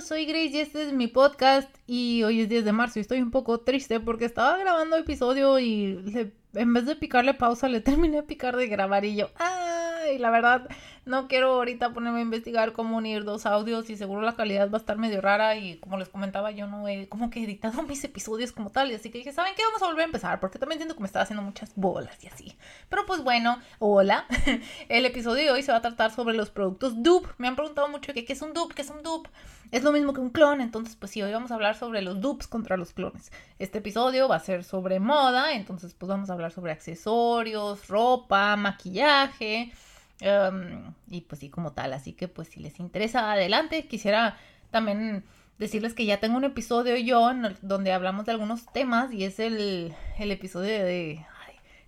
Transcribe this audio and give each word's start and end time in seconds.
soy 0.00 0.26
Grace 0.26 0.48
y 0.48 0.60
este 0.60 0.82
es 0.82 0.92
mi 0.92 1.06
podcast 1.06 1.74
y 1.86 2.22
hoy 2.22 2.42
es 2.42 2.48
10 2.48 2.64
de 2.66 2.72
marzo 2.72 2.98
y 2.98 3.02
estoy 3.02 3.20
un 3.22 3.30
poco 3.30 3.60
triste 3.60 3.98
porque 3.98 4.26
estaba 4.26 4.58
grabando 4.58 4.96
episodio 4.96 5.58
y 5.58 6.30
en 6.52 6.74
vez 6.74 6.86
de 6.86 6.96
picarle 6.96 7.32
pausa 7.32 7.68
le 7.68 7.80
terminé 7.82 8.16
de 8.16 8.22
picar 8.22 8.56
de 8.56 8.66
grabar 8.66 9.04
y 9.04 9.16
yo, 9.16 9.30
ay, 9.36 10.18
la 10.18 10.30
verdad 10.30 10.68
no 11.06 11.28
quiero 11.28 11.54
ahorita 11.54 11.92
ponerme 11.92 12.18
a 12.18 12.22
investigar 12.22 12.72
cómo 12.72 12.96
unir 12.96 13.22
dos 13.24 13.46
audios 13.46 13.88
y 13.90 13.96
seguro 13.96 14.22
la 14.22 14.34
calidad 14.34 14.68
va 14.70 14.78
a 14.78 14.80
estar 14.80 14.98
medio 14.98 15.20
rara 15.20 15.54
y 15.56 15.78
como 15.78 15.98
les 15.98 16.08
comentaba 16.08 16.50
yo 16.50 16.66
no 16.66 16.88
he 16.88 17.08
como 17.08 17.30
que 17.30 17.44
editado 17.44 17.82
mis 17.84 18.02
episodios 18.02 18.50
como 18.50 18.70
tal 18.70 18.90
y 18.90 18.94
así 18.94 19.10
que 19.10 19.18
dije, 19.18 19.32
¿saben 19.32 19.54
qué? 19.56 19.62
Vamos 19.64 19.82
a 19.82 19.86
volver 19.86 20.02
a 20.02 20.06
empezar 20.06 20.40
porque 20.40 20.58
también 20.58 20.80
siento 20.80 20.96
que 20.96 21.00
me 21.00 21.06
estaba 21.06 21.22
haciendo 21.22 21.42
muchas 21.42 21.72
bolas 21.76 22.22
y 22.24 22.26
así. 22.26 22.58
Pero 22.88 23.06
pues 23.06 23.22
bueno, 23.22 23.60
hola. 23.78 24.26
El 24.88 25.06
episodio 25.06 25.44
de 25.44 25.50
hoy 25.52 25.62
se 25.62 25.70
va 25.70 25.78
a 25.78 25.82
tratar 25.82 26.10
sobre 26.10 26.34
los 26.34 26.50
productos 26.50 27.00
dupe. 27.02 27.28
Me 27.38 27.46
han 27.46 27.54
preguntado 27.54 27.88
mucho 27.88 28.12
que 28.12 28.24
qué 28.24 28.32
es 28.32 28.42
un 28.42 28.52
dupe, 28.52 28.74
qué 28.74 28.82
es 28.82 28.90
un 28.90 29.04
dupe. 29.04 29.30
Es 29.70 29.84
lo 29.84 29.92
mismo 29.92 30.12
que 30.12 30.20
un 30.20 30.30
clon, 30.30 30.60
entonces 30.60 30.96
pues 30.96 31.12
sí, 31.12 31.22
hoy 31.22 31.32
vamos 31.32 31.50
a 31.52 31.54
hablar 31.54 31.76
sobre 31.76 32.02
los 32.02 32.20
dupes 32.20 32.48
contra 32.48 32.76
los 32.76 32.92
clones. 32.92 33.30
Este 33.58 33.78
episodio 33.78 34.28
va 34.28 34.36
a 34.36 34.40
ser 34.40 34.64
sobre 34.64 35.00
moda, 35.00 35.54
entonces 35.54 35.94
pues 35.94 36.08
vamos 36.08 36.30
a 36.30 36.32
hablar 36.32 36.52
sobre 36.52 36.72
accesorios, 36.72 37.88
ropa, 37.88 38.56
maquillaje 38.56 39.72
Em, 40.20 40.94
y 41.08 41.22
pues 41.22 41.40
sí, 41.40 41.50
como 41.50 41.72
tal. 41.72 41.92
Así 41.92 42.12
que 42.12 42.28
pues 42.28 42.48
si 42.48 42.60
les 42.60 42.80
interesa, 42.80 43.32
adelante. 43.32 43.86
Quisiera 43.86 44.36
también 44.70 45.24
decirles 45.58 45.94
que 45.94 46.06
ya 46.06 46.20
tengo 46.20 46.36
un 46.36 46.44
episodio 46.44 46.96
yo 46.96 47.30
donde 47.62 47.92
hablamos 47.92 48.26
de 48.26 48.32
algunos 48.32 48.66
temas 48.72 49.12
y 49.12 49.24
es 49.24 49.38
el, 49.38 49.94
el 50.18 50.32
episodio 50.32 50.84
de... 50.84 51.24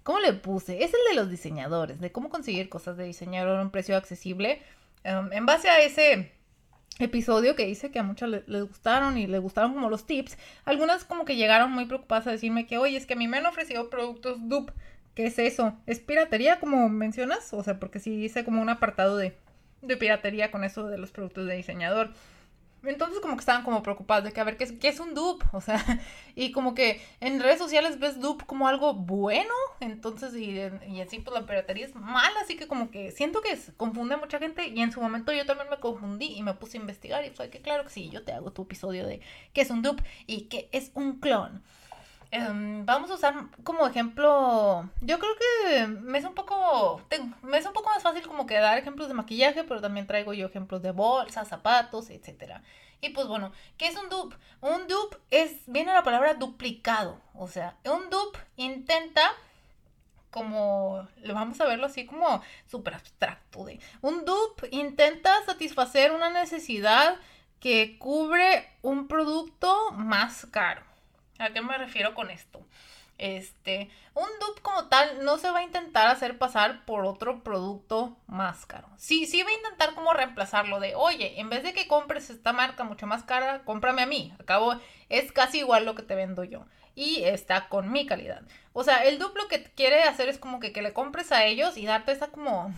¿Cómo 0.02 0.20
le 0.20 0.32
puse? 0.32 0.82
Es 0.82 0.92
el 0.94 1.00
de 1.10 1.20
los 1.20 1.30
diseñadores, 1.30 2.00
de 2.00 2.10
cómo 2.10 2.30
conseguir 2.30 2.70
cosas 2.70 2.96
de 2.96 3.04
diseñador 3.04 3.58
a 3.58 3.62
un 3.62 3.70
precio 3.70 3.94
accesible. 3.94 4.62
Em, 5.04 5.30
en 5.34 5.44
base 5.44 5.68
a 5.68 5.80
ese 5.80 6.32
episodio 6.98 7.54
que 7.54 7.68
hice 7.68 7.90
que 7.90 7.98
a 7.98 8.02
muchas 8.02 8.30
les, 8.46 8.68
gustaron 8.68 9.18
y 9.18 9.26
les 9.26 9.40
gustaron 9.40 9.74
como 9.74 9.90
los 9.90 10.06
tips, 10.06 10.38
algunas 10.64 11.04
como 11.04 11.26
que 11.26 11.36
llegaron 11.36 11.72
muy 11.72 11.84
preocupadas 11.84 12.26
a 12.26 12.32
decirme 12.32 12.66
que, 12.66 12.78
oye, 12.78 12.96
es 12.96 13.04
que 13.04 13.14
a 13.14 13.16
mí 13.16 13.28
me 13.28 13.36
han 13.36 13.46
ofrecido 13.46 13.90
productos 13.90 14.36
dupe 14.48 14.72
¿Qué 15.18 15.26
es 15.26 15.40
eso? 15.40 15.76
¿Es 15.84 15.98
piratería 15.98 16.60
como 16.60 16.88
mencionas? 16.88 17.52
O 17.52 17.64
sea, 17.64 17.80
porque 17.80 17.98
sí 17.98 18.22
hice 18.22 18.44
como 18.44 18.62
un 18.62 18.68
apartado 18.68 19.16
de, 19.16 19.36
de 19.82 19.96
piratería 19.96 20.52
con 20.52 20.62
eso 20.62 20.86
de 20.86 20.96
los 20.96 21.10
productos 21.10 21.48
de 21.48 21.56
diseñador. 21.56 22.10
Entonces 22.84 23.18
como 23.18 23.34
que 23.34 23.40
estaban 23.40 23.64
como 23.64 23.82
preocupados 23.82 24.22
de 24.22 24.30
que 24.30 24.40
a 24.40 24.44
ver 24.44 24.56
qué 24.56 24.62
es, 24.62 24.70
qué 24.70 24.86
es 24.86 25.00
un 25.00 25.14
dupe, 25.14 25.44
o 25.50 25.60
sea, 25.60 25.84
y 26.36 26.52
como 26.52 26.72
que 26.72 27.02
en 27.18 27.40
redes 27.40 27.58
sociales 27.58 27.98
ves 27.98 28.20
dupe 28.20 28.44
como 28.46 28.68
algo 28.68 28.94
bueno, 28.94 29.52
entonces 29.80 30.36
y, 30.36 30.60
así 31.00 31.18
pues 31.18 31.34
la 31.34 31.46
piratería 31.46 31.86
es 31.86 31.96
mala, 31.96 32.40
así 32.40 32.56
que 32.56 32.68
como 32.68 32.92
que 32.92 33.10
siento 33.10 33.40
que 33.40 33.58
confunde 33.76 34.14
a 34.14 34.18
mucha 34.18 34.38
gente 34.38 34.68
y 34.68 34.80
en 34.82 34.92
su 34.92 35.00
momento 35.00 35.32
yo 35.32 35.46
también 35.46 35.68
me 35.68 35.80
confundí 35.80 36.26
y 36.26 36.44
me 36.44 36.54
puse 36.54 36.78
a 36.78 36.80
investigar 36.80 37.24
y 37.24 37.30
fue 37.30 37.50
que 37.50 37.60
claro 37.60 37.82
que 37.82 37.90
sí, 37.90 38.08
yo 38.08 38.22
te 38.22 38.30
hago 38.30 38.52
tu 38.52 38.62
episodio 38.62 39.04
de 39.04 39.20
qué 39.52 39.62
es 39.62 39.70
un 39.70 39.82
dupe 39.82 40.04
y 40.28 40.42
qué 40.42 40.68
es 40.70 40.92
un 40.94 41.18
clon. 41.18 41.64
Em, 42.30 42.84
vamos 42.84 43.10
a 43.10 43.14
usar 43.14 43.34
como 43.64 43.86
ejemplo, 43.86 44.88
yo 45.00 45.18
creo 45.18 45.32
que 45.36 45.86
me 45.86 46.18
es 46.18 46.24
un 46.24 46.34
poco, 46.34 47.00
me 47.42 47.56
es 47.56 47.64
un 47.64 47.72
poco 47.72 47.88
más 47.88 48.02
fácil 48.02 48.26
como 48.26 48.46
que 48.46 48.58
dar 48.58 48.76
ejemplos 48.76 49.08
de 49.08 49.14
maquillaje, 49.14 49.64
pero 49.64 49.80
también 49.80 50.06
traigo 50.06 50.34
yo 50.34 50.46
ejemplos 50.46 50.82
de 50.82 50.90
bolsas, 50.90 51.48
zapatos, 51.48 52.10
etcétera. 52.10 52.62
Y 53.00 53.10
pues 53.10 53.28
bueno, 53.28 53.52
¿qué 53.78 53.86
es 53.86 53.96
un 53.96 54.10
dupe? 54.10 54.36
Un 54.60 54.88
dupe 54.88 55.16
es, 55.30 55.52
viene 55.66 55.94
la 55.94 56.02
palabra 56.02 56.34
duplicado, 56.34 57.18
o 57.34 57.48
sea, 57.48 57.76
un 57.84 58.10
dupe 58.10 58.38
intenta 58.56 59.22
como, 60.30 61.08
vamos 61.32 61.58
a 61.60 61.66
verlo 61.66 61.86
así 61.86 62.04
como 62.04 62.42
súper 62.70 62.94
abstracto 62.94 63.66
un 64.02 64.24
dupe 64.24 64.68
intenta 64.70 65.32
satisfacer 65.46 66.12
una 66.12 66.28
necesidad 66.30 67.16
que 67.60 67.98
cubre 67.98 68.68
un 68.82 69.08
producto 69.08 69.90
más 69.92 70.46
caro. 70.50 70.87
¿A 71.38 71.50
qué 71.50 71.60
me 71.60 71.78
refiero 71.78 72.14
con 72.14 72.30
esto? 72.30 72.66
Este, 73.18 73.90
un 74.14 74.28
dupe 74.40 74.62
como 74.62 74.86
tal 74.86 75.24
no 75.24 75.38
se 75.38 75.50
va 75.50 75.58
a 75.58 75.64
intentar 75.64 76.06
hacer 76.06 76.38
pasar 76.38 76.84
por 76.84 77.04
otro 77.04 77.42
producto 77.42 78.16
más 78.28 78.64
caro. 78.64 78.88
Sí, 78.96 79.26
sí 79.26 79.42
va 79.42 79.50
a 79.50 79.54
intentar 79.54 79.94
como 79.94 80.14
reemplazarlo 80.14 80.78
de, 80.78 80.94
oye, 80.94 81.40
en 81.40 81.50
vez 81.50 81.64
de 81.64 81.72
que 81.72 81.88
compres 81.88 82.30
esta 82.30 82.52
marca 82.52 82.84
mucho 82.84 83.06
más 83.08 83.24
cara, 83.24 83.62
cómprame 83.64 84.02
a 84.02 84.06
mí. 84.06 84.32
Acabo, 84.38 84.76
es 85.08 85.32
casi 85.32 85.58
igual 85.58 85.84
lo 85.84 85.96
que 85.96 86.02
te 86.02 86.14
vendo 86.14 86.44
yo. 86.44 86.64
Y 86.94 87.24
está 87.24 87.68
con 87.68 87.90
mi 87.90 88.06
calidad. 88.06 88.42
O 88.72 88.84
sea, 88.84 89.04
el 89.04 89.18
dupe 89.18 89.40
lo 89.40 89.48
que 89.48 89.64
quiere 89.64 90.04
hacer 90.04 90.28
es 90.28 90.38
como 90.38 90.60
que, 90.60 90.72
que 90.72 90.82
le 90.82 90.92
compres 90.92 91.32
a 91.32 91.44
ellos 91.44 91.76
y 91.76 91.86
darte 91.86 92.12
esa 92.12 92.28
como, 92.28 92.72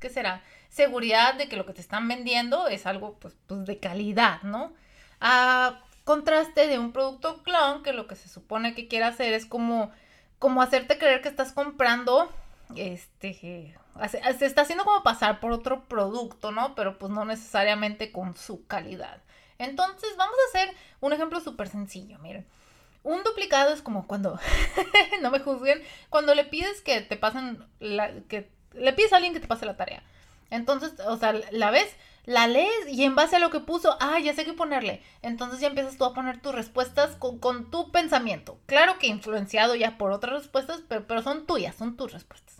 ¿qué 0.00 0.10
será? 0.10 0.42
Seguridad 0.68 1.34
de 1.34 1.48
que 1.48 1.56
lo 1.56 1.64
que 1.64 1.72
te 1.72 1.80
están 1.80 2.06
vendiendo 2.06 2.68
es 2.68 2.84
algo 2.84 3.14
pues, 3.18 3.34
pues 3.46 3.64
de 3.64 3.78
calidad, 3.78 4.42
¿no? 4.42 4.74
Ah, 5.20 5.80
contraste 6.06 6.68
de 6.68 6.78
un 6.78 6.92
producto 6.92 7.42
clon 7.42 7.82
que 7.82 7.92
lo 7.92 8.06
que 8.06 8.14
se 8.14 8.28
supone 8.28 8.76
que 8.76 8.86
quiere 8.86 9.06
hacer 9.06 9.32
es 9.32 9.44
como, 9.44 9.90
como 10.38 10.62
hacerte 10.62 10.98
creer 10.98 11.20
que 11.20 11.28
estás 11.28 11.50
comprando, 11.50 12.32
este, 12.76 13.74
se 14.38 14.46
está 14.46 14.62
haciendo 14.62 14.84
como 14.84 15.02
pasar 15.02 15.40
por 15.40 15.50
otro 15.50 15.82
producto, 15.88 16.52
¿no? 16.52 16.76
Pero 16.76 16.96
pues 16.96 17.10
no 17.10 17.24
necesariamente 17.24 18.12
con 18.12 18.36
su 18.36 18.64
calidad. 18.68 19.20
Entonces 19.58 20.16
vamos 20.16 20.36
a 20.36 20.56
hacer 20.56 20.76
un 21.00 21.12
ejemplo 21.12 21.40
súper 21.40 21.68
sencillo, 21.68 22.20
miren. 22.20 22.46
Un 23.02 23.24
duplicado 23.24 23.74
es 23.74 23.82
como 23.82 24.06
cuando, 24.06 24.38
no 25.22 25.32
me 25.32 25.40
juzguen, 25.40 25.82
cuando 26.08 26.36
le 26.36 26.44
pides 26.44 26.82
que 26.82 27.00
te 27.00 27.16
pasen, 27.16 27.66
la, 27.80 28.12
que 28.28 28.48
le 28.74 28.92
pides 28.92 29.12
a 29.12 29.16
alguien 29.16 29.34
que 29.34 29.40
te 29.40 29.48
pase 29.48 29.66
la 29.66 29.76
tarea. 29.76 30.04
Entonces, 30.50 30.92
o 31.00 31.16
sea, 31.16 31.32
la 31.50 31.72
ves, 31.72 31.96
la 32.26 32.48
lees 32.48 32.88
y 32.88 33.04
en 33.04 33.14
base 33.14 33.36
a 33.36 33.38
lo 33.38 33.50
que 33.50 33.60
puso, 33.60 33.96
ah, 34.00 34.18
ya 34.18 34.34
sé 34.34 34.44
qué 34.44 34.52
ponerle. 34.52 35.02
Entonces 35.22 35.60
ya 35.60 35.68
empiezas 35.68 35.96
tú 35.96 36.04
a 36.04 36.12
poner 36.12 36.40
tus 36.42 36.54
respuestas 36.54 37.16
con, 37.16 37.70
tu 37.70 37.92
pensamiento. 37.92 38.58
Claro 38.66 38.98
que 38.98 39.06
influenciado 39.06 39.76
ya 39.76 39.96
por 39.96 40.10
otras 40.10 40.42
respuestas, 40.42 40.82
pero, 40.88 41.06
pero, 41.06 41.22
son 41.22 41.46
tuyas, 41.46 41.76
son 41.76 41.96
tus 41.96 42.12
respuestas. 42.12 42.56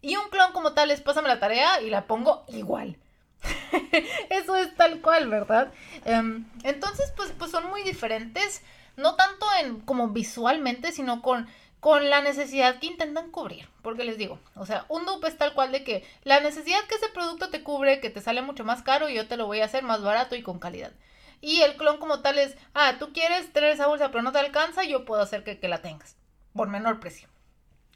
Y 0.00 0.16
un 0.16 0.28
clon 0.30 0.52
como 0.52 0.72
tal 0.72 0.90
es, 0.90 1.02
pásame 1.02 1.28
la 1.28 1.38
tarea 1.38 1.82
y 1.82 1.90
la 1.90 2.06
pongo 2.06 2.44
igual. 2.48 2.96
Eso 4.30 4.56
es 4.56 4.74
tal 4.74 5.02
cual, 5.02 5.28
¿verdad? 5.28 5.72
Em, 6.06 6.46
entonces, 6.62 7.12
pues, 7.14 7.32
pues 7.38 7.50
son 7.50 7.68
muy 7.68 7.82
diferentes, 7.82 8.62
no 8.96 9.16
tanto 9.16 9.46
en 9.60 9.80
como 9.80 10.08
visualmente, 10.08 10.92
sino 10.92 11.20
con 11.20 11.46
con 11.80 12.10
la 12.10 12.20
necesidad 12.20 12.78
que 12.78 12.86
intentan 12.86 13.30
cubrir. 13.30 13.68
Porque 13.82 14.04
les 14.04 14.18
digo, 14.18 14.38
o 14.54 14.66
sea, 14.66 14.84
un 14.88 15.06
dupe 15.06 15.28
es 15.28 15.36
tal 15.36 15.54
cual 15.54 15.72
de 15.72 15.82
que 15.82 16.04
la 16.22 16.40
necesidad 16.40 16.84
que 16.88 16.94
ese 16.94 17.08
producto 17.08 17.50
te 17.50 17.62
cubre, 17.62 18.00
que 18.00 18.10
te 18.10 18.20
sale 18.20 18.42
mucho 18.42 18.64
más 18.64 18.82
caro 18.82 19.08
yo 19.08 19.26
te 19.26 19.36
lo 19.36 19.46
voy 19.46 19.60
a 19.60 19.64
hacer 19.64 19.82
más 19.82 20.02
barato 20.02 20.36
y 20.36 20.42
con 20.42 20.58
calidad. 20.58 20.92
Y 21.40 21.62
el 21.62 21.76
clon 21.76 21.98
como 21.98 22.20
tal 22.20 22.38
es, 22.38 22.56
ah, 22.74 22.96
tú 22.98 23.12
quieres 23.12 23.50
tener 23.52 23.70
esa 23.70 23.86
bolsa 23.86 24.10
pero 24.10 24.22
no 24.22 24.32
te 24.32 24.38
alcanza, 24.38 24.84
yo 24.84 25.06
puedo 25.06 25.22
hacer 25.22 25.42
que, 25.42 25.68
la 25.68 25.80
tengas 25.80 26.16
por 26.54 26.68
menor 26.68 27.00
precio. 27.00 27.28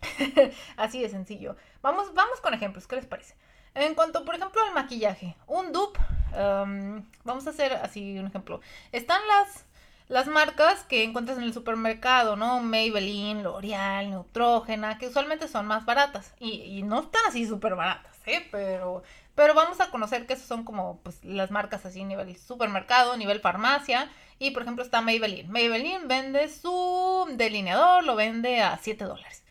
Así 0.76 1.02
de 1.02 1.10
sencillo. 1.10 1.56
Vamos, 1.82 2.14
vamos 2.14 2.40
con 2.40 2.54
ejemplos, 2.54 2.86
¿qué 2.86 2.96
les 2.96 3.06
parece? 3.06 3.36
En 3.74 3.94
cuanto, 3.94 4.24
por 4.24 4.36
ejemplo, 4.36 4.62
al 4.62 4.72
maquillaje, 4.72 5.36
un 5.46 5.72
dupe, 5.72 5.98
vamos 7.24 7.46
a 7.46 7.50
hacer 7.50 7.72
así 7.72 8.16
un 8.18 8.26
ejemplo. 8.26 8.60
Están 8.92 9.20
las 9.26 9.66
las 10.08 10.26
marcas 10.26 10.84
que 10.84 11.02
encuentras 11.02 11.38
en 11.38 11.44
el 11.44 11.54
supermercado, 11.54 12.36
¿no? 12.36 12.60
Maybelline, 12.60 13.42
L'Oreal, 13.42 14.10
Neutrogena, 14.10 14.98
que 14.98 15.08
usualmente 15.08 15.48
son 15.48 15.66
más 15.66 15.84
baratas. 15.86 16.34
Y, 16.38 16.82
no 16.82 17.00
están 17.00 17.22
así 17.26 17.46
súper 17.46 17.74
baratas, 17.74 18.16
¿eh? 18.26 18.46
Pero, 18.50 19.02
pero 19.34 19.54
vamos 19.54 19.80
a 19.80 19.90
conocer 19.90 20.26
que 20.26 20.34
esas 20.34 20.46
son 20.46 20.64
como 20.64 21.00
pues, 21.02 21.24
las 21.24 21.50
marcas 21.50 21.86
así 21.86 22.04
nivel 22.04 22.36
supermercado, 22.36 23.16
nivel 23.16 23.40
farmacia. 23.40 24.10
Y 24.38 24.50
por 24.50 24.62
ejemplo 24.62 24.84
está 24.84 25.00
Maybelline. 25.00 25.50
Maybelline 25.50 26.06
vende 26.06 26.48
su 26.48 27.26
delineador, 27.32 28.04
lo 28.04 28.14
vende 28.16 28.60
a 28.60 28.78
7 28.78 29.04
dólares. 29.04 29.42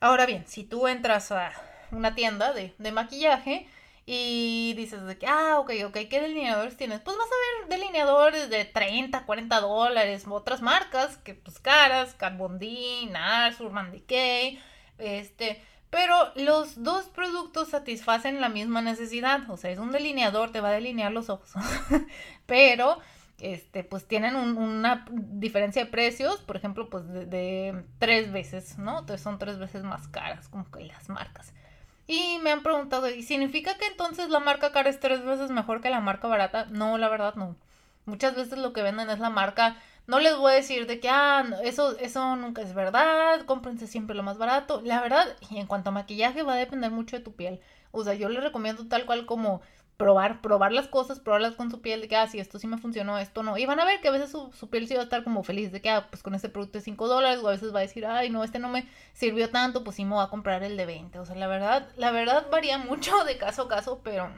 Ahora 0.00 0.26
bien, 0.26 0.44
si 0.46 0.64
tú 0.64 0.88
entras 0.88 1.30
a 1.32 1.52
una 1.92 2.14
tienda 2.14 2.52
de, 2.52 2.74
de 2.78 2.92
maquillaje, 2.92 3.68
y 4.08 4.72
dices 4.74 5.04
de 5.04 5.18
que, 5.18 5.26
ah, 5.26 5.58
ok, 5.58 5.72
ok, 5.86 5.98
¿qué 6.08 6.20
delineadores 6.20 6.76
tienes? 6.76 7.00
Pues 7.00 7.16
vas 7.16 7.26
a 7.26 7.68
ver 7.68 7.78
delineadores 7.80 8.48
de 8.48 8.64
30, 8.64 9.26
40 9.26 9.60
dólares, 9.60 10.24
otras 10.28 10.62
marcas 10.62 11.16
que 11.18 11.34
pues 11.34 11.58
caras, 11.58 12.14
Kat 12.14 12.36
Von 12.36 12.60
D, 12.60 13.08
NARS, 13.10 13.60
Urban 13.60 13.90
Decay, 13.90 14.60
este, 14.98 15.60
pero 15.90 16.14
los 16.36 16.84
dos 16.84 17.06
productos 17.06 17.70
satisfacen 17.70 18.40
la 18.40 18.48
misma 18.48 18.80
necesidad, 18.80 19.50
o 19.50 19.56
sea, 19.56 19.70
es 19.72 19.78
un 19.80 19.90
delineador, 19.90 20.52
te 20.52 20.60
va 20.60 20.68
a 20.68 20.72
delinear 20.72 21.10
los 21.10 21.28
ojos, 21.28 21.50
pero 22.46 23.00
este, 23.40 23.82
pues 23.82 24.06
tienen 24.06 24.36
una 24.36 25.04
diferencia 25.10 25.84
de 25.84 25.90
precios, 25.90 26.42
por 26.42 26.56
ejemplo, 26.56 26.88
pues 26.88 27.08
de, 27.08 27.26
de, 27.26 27.84
tres 27.98 28.30
veces, 28.30 28.78
¿no? 28.78 29.00
Entonces 29.00 29.20
son 29.20 29.40
tres 29.40 29.58
veces 29.58 29.82
más 29.82 30.06
caras 30.06 30.48
como 30.48 30.70
que 30.70 30.84
las 30.84 31.08
marcas. 31.08 31.52
Y 32.06 32.38
me 32.38 32.52
han 32.52 32.62
preguntado, 32.62 33.10
¿y 33.10 33.22
significa 33.22 33.76
que 33.78 33.86
entonces 33.86 34.28
la 34.28 34.38
marca 34.38 34.72
cara 34.72 34.88
es 34.90 35.00
tres 35.00 35.24
veces 35.24 35.50
mejor 35.50 35.80
que 35.80 35.90
la 35.90 36.00
marca 36.00 36.28
barata? 36.28 36.66
No, 36.66 36.98
la 36.98 37.08
verdad 37.08 37.34
no. 37.34 37.56
Muchas 38.04 38.36
veces 38.36 38.58
lo 38.58 38.72
que 38.72 38.82
venden 38.82 39.10
es 39.10 39.18
la 39.18 39.30
marca. 39.30 39.76
No 40.06 40.20
les 40.20 40.36
voy 40.36 40.52
a 40.52 40.54
decir 40.56 40.86
de 40.86 41.00
que, 41.00 41.08
ah, 41.08 41.44
eso, 41.64 41.98
eso 41.98 42.36
nunca 42.36 42.62
es 42.62 42.74
verdad, 42.74 43.44
cómprense 43.44 43.88
siempre 43.88 44.14
lo 44.14 44.22
más 44.22 44.38
barato. 44.38 44.80
La 44.84 45.00
verdad, 45.00 45.26
y 45.50 45.58
en 45.58 45.66
cuanto 45.66 45.90
a 45.90 45.92
maquillaje, 45.92 46.44
va 46.44 46.54
a 46.54 46.56
depender 46.56 46.92
mucho 46.92 47.16
de 47.16 47.24
tu 47.24 47.34
piel. 47.34 47.60
O 47.90 48.04
sea, 48.04 48.14
yo 48.14 48.28
les 48.28 48.42
recomiendo 48.42 48.86
tal 48.86 49.06
cual 49.06 49.26
como 49.26 49.62
probar, 49.96 50.40
probar 50.42 50.72
las 50.72 50.88
cosas, 50.88 51.20
probarlas 51.20 51.54
con 51.54 51.70
su 51.70 51.80
piel, 51.80 52.02
de 52.02 52.08
que, 52.08 52.16
ah, 52.16 52.26
si 52.26 52.38
esto 52.38 52.58
sí 52.58 52.66
me 52.66 52.78
funcionó, 52.78 53.18
esto 53.18 53.42
no. 53.42 53.56
Y 53.56 53.66
van 53.66 53.80
a 53.80 53.84
ver 53.84 54.00
que 54.00 54.08
a 54.08 54.10
veces 54.10 54.30
su, 54.30 54.52
su 54.52 54.68
piel 54.68 54.86
sí 54.86 54.94
va 54.94 55.00
a 55.00 55.04
estar 55.04 55.24
como 55.24 55.42
feliz, 55.42 55.72
de 55.72 55.80
que, 55.80 55.90
ah, 55.90 56.08
pues 56.10 56.22
con 56.22 56.34
este 56.34 56.48
producto 56.48 56.78
de 56.78 56.84
5 56.84 57.08
dólares, 57.08 57.40
o 57.42 57.48
a 57.48 57.52
veces 57.52 57.74
va 57.74 57.78
a 57.78 57.82
decir, 57.82 58.06
ay, 58.06 58.30
no, 58.30 58.44
este 58.44 58.58
no 58.58 58.68
me 58.68 58.86
sirvió 59.14 59.50
tanto, 59.50 59.84
pues 59.84 59.96
sí 59.96 60.04
me 60.04 60.14
voy 60.14 60.24
a 60.24 60.28
comprar 60.28 60.62
el 60.62 60.76
de 60.76 60.86
20. 60.86 61.18
O 61.18 61.26
sea, 61.26 61.36
la 61.36 61.46
verdad, 61.46 61.88
la 61.96 62.10
verdad 62.10 62.46
varía 62.50 62.78
mucho 62.78 63.24
de 63.24 63.38
caso 63.38 63.62
a 63.62 63.68
caso, 63.68 64.00
pero 64.04 64.30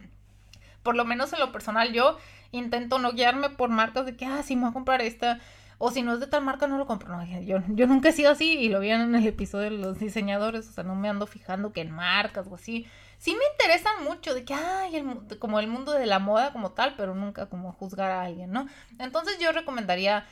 por 0.83 0.95
lo 0.95 1.05
menos 1.05 1.33
en 1.33 1.41
lo 1.41 1.53
personal 1.53 1.93
yo 1.93 2.17
intento 2.53 2.99
no 2.99 3.13
guiarme 3.13 3.51
por 3.51 3.69
marcas 3.69 4.07
de 4.07 4.17
que, 4.17 4.27
ah, 4.27 4.43
sí 4.43 4.57
me 4.57 4.63
voy 4.63 4.71
a 4.71 4.75
comprar 4.75 5.03
esta. 5.03 5.41
O 5.79 5.91
si 5.91 6.03
no 6.03 6.15
es 6.15 6.21
de 6.21 6.27
tal 6.27 6.45
marca, 6.45 6.67
no 6.67 6.77
lo 6.77 6.87
compro. 6.87 7.17
No, 7.17 7.25
yo, 7.25 7.59
yo 7.69 7.87
nunca 7.87 8.09
he 8.09 8.13
sido 8.13 8.33
así 8.33 8.59
y 8.59 8.69
lo 8.69 8.81
vi 8.81 8.91
en 8.91 9.15
el 9.15 9.27
episodio 9.27 9.71
de 9.71 9.79
los 9.79 9.99
diseñadores. 9.99 10.69
O 10.69 10.73
sea, 10.73 10.85
no 10.85 10.95
me 10.97 11.09
ando 11.09 11.27
fijando 11.27 11.73
que 11.73 11.81
en 11.81 11.93
marcas 11.93 12.47
o 12.49 12.57
así 12.57 12.87
sí 13.19 13.33
me 13.33 13.45
interesan 13.53 14.05
mucho 14.05 14.35
de 14.35 14.45
que, 14.45 14.55
ay, 14.55 14.97
el, 14.97 15.39
como 15.39 15.61
el 15.61 15.67
mundo 15.67 15.93
de 15.93 16.07
la 16.07 16.19
moda 16.19 16.53
como 16.53 16.71
tal, 16.71 16.95
pero 16.97 17.15
nunca 17.15 17.47
como 17.47 17.73
juzgar 17.73 18.11
a 18.11 18.23
alguien, 18.23 18.51
¿no? 18.51 18.67
Entonces 18.99 19.39
yo 19.39 19.53
recomendaría, 19.53 20.27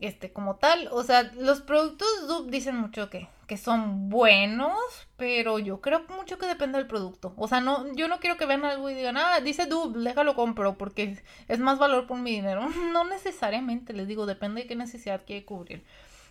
este, 0.00 0.32
como 0.32 0.56
tal, 0.56 0.88
o 0.92 1.02
sea, 1.02 1.30
los 1.36 1.60
productos 1.60 2.08
dupe 2.28 2.50
dicen 2.50 2.76
mucho 2.76 3.10
que, 3.10 3.28
que 3.46 3.56
son 3.56 4.08
buenos, 4.08 4.78
pero 5.16 5.58
yo 5.58 5.80
creo 5.80 6.04
mucho 6.16 6.38
que 6.38 6.46
depende 6.46 6.78
del 6.78 6.86
producto. 6.86 7.34
O 7.36 7.48
sea, 7.48 7.60
no, 7.60 7.92
yo 7.94 8.08
no 8.08 8.20
quiero 8.20 8.36
que 8.36 8.46
vean 8.46 8.64
algo 8.64 8.88
y 8.90 8.94
digan, 8.94 9.16
ah, 9.16 9.40
dice 9.40 9.66
dupe, 9.66 9.98
déjalo 9.98 10.34
compro 10.34 10.78
porque 10.78 11.22
es 11.48 11.58
más 11.58 11.78
valor 11.78 12.06
por 12.06 12.18
mi 12.18 12.30
dinero. 12.32 12.68
No 12.92 13.04
necesariamente, 13.04 13.92
les 13.92 14.08
digo, 14.08 14.26
depende 14.26 14.62
de 14.62 14.66
qué 14.68 14.76
necesidad 14.76 15.22
quiere 15.26 15.44
cubrir. 15.44 15.84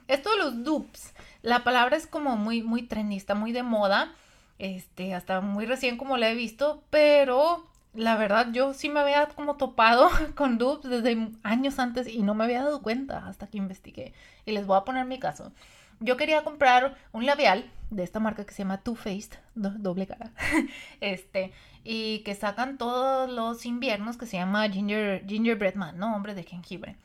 Esto 0.08 0.30
de 0.32 0.38
los 0.38 0.64
dupes, 0.64 1.14
la 1.42 1.64
palabra 1.64 1.98
es 1.98 2.08
como 2.08 2.38
muy, 2.38 2.64
muy 2.64 2.84
trendista, 2.84 3.36
muy 3.36 3.52
de 3.52 3.64
moda 3.64 4.16
este, 4.60 5.14
hasta 5.14 5.42
muy 5.42 5.66
recién 5.66 5.98
como 5.98 6.18
la 6.18 6.30
he 6.30 6.36
visto, 6.36 6.84
pero 6.90 7.66
la 7.98 8.16
verdad 8.16 8.52
yo 8.52 8.76
sí 8.76 8.90
me 8.90 9.00
había 9.00 9.28
como 9.28 9.58
topado 9.58 10.10
con 10.36 10.58
dupes 10.58 10.90
desde 10.90 11.30
años 11.44 11.80
antes 11.80 12.08
y 12.08 12.22
no 12.22 12.36
me 12.36 12.44
había 12.44 12.64
dado 12.64 12.82
cuenta 12.82 13.28
hasta 13.28 13.48
que 13.48 13.58
investigué. 13.58 14.14
Y 14.46 14.52
les 14.52 14.66
voy 14.66 14.78
a 14.78 14.86
poner 14.86 15.06
mi 15.06 15.20
caso. 15.20 15.52
Yo 16.00 16.16
quería 16.16 16.44
comprar 16.44 16.96
un 17.12 17.26
labial 17.26 17.70
de 17.90 18.04
esta 18.04 18.20
marca 18.20 18.46
que 18.46 18.54
se 18.54 18.60
llama 18.60 18.78
Too 18.78 18.94
Faced, 18.96 19.40
doble 19.56 20.06
cara, 20.06 20.32
este, 21.02 21.52
y 21.84 22.20
que 22.20 22.36
sacan 22.36 22.78
todos 22.78 23.32
los 23.32 23.66
inviernos 23.66 24.16
que 24.16 24.28
se 24.28 24.38
llama 24.38 24.70
Ginger, 24.70 25.26
Gingerbread 25.28 25.74
Man, 25.74 25.98
¿no? 25.98 26.16
Hombre 26.16 26.36
de 26.36 26.44
jengibre 26.44 26.98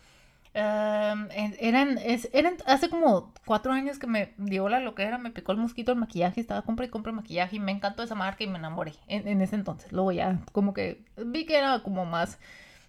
eran, 0.54 1.98
eran 1.98 2.56
hace 2.66 2.90
como 2.90 3.32
cuatro 3.46 3.72
años 3.72 3.98
que 3.98 4.06
me 4.06 4.34
dio 4.36 4.68
la 4.68 4.80
loquera, 4.80 5.16
me 5.18 5.30
picó 5.30 5.52
el 5.52 5.58
mosquito 5.58 5.92
el 5.92 5.98
maquillaje, 5.98 6.40
estaba 6.40 6.62
compra 6.62 6.86
y 6.86 6.90
compra 6.90 7.12
maquillaje 7.12 7.56
y 7.56 7.60
me 7.60 7.72
encantó 7.72 8.02
esa 8.02 8.14
marca 8.14 8.44
y 8.44 8.46
me 8.46 8.58
enamoré 8.58 8.94
en, 9.08 9.40
ese 9.40 9.56
entonces. 9.56 9.92
Luego 9.92 10.12
ya 10.12 10.38
como 10.52 10.74
que 10.74 11.04
vi 11.16 11.46
que 11.46 11.56
era 11.56 11.82
como 11.82 12.04
más, 12.04 12.38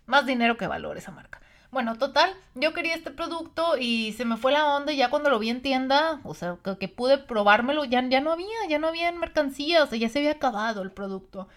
más 0.05 0.25
dinero 0.25 0.57
que 0.57 0.67
valor 0.67 0.97
esa 0.97 1.11
marca. 1.11 1.39
Bueno, 1.71 1.97
total, 1.97 2.31
yo 2.53 2.73
quería 2.73 2.93
este 2.93 3.09
producto 3.09 3.77
y 3.79 4.13
se 4.13 4.25
me 4.25 4.37
fue 4.37 4.51
la 4.51 4.75
onda 4.75 4.93
ya 4.93 5.09
cuando 5.09 5.31
lo 5.31 5.39
vi 5.39 5.49
en 5.49 5.63
tienda, 5.63 6.19
o 6.23 6.35
sea, 6.35 6.57
que, 6.79 6.87
pude 6.87 7.17
probármelo, 7.17 7.83
ya, 7.85 8.07
ya 8.07 8.21
no 8.21 8.31
había, 8.31 8.67
ya 8.69 8.77
no 8.77 8.89
había 8.89 9.09
en 9.09 9.17
mercancía, 9.17 9.83
o 9.83 9.87
sea, 9.87 9.97
ya 9.97 10.07
se 10.09 10.19
había 10.19 10.33
acabado 10.33 10.83
el 10.83 10.91
producto. 10.91 11.47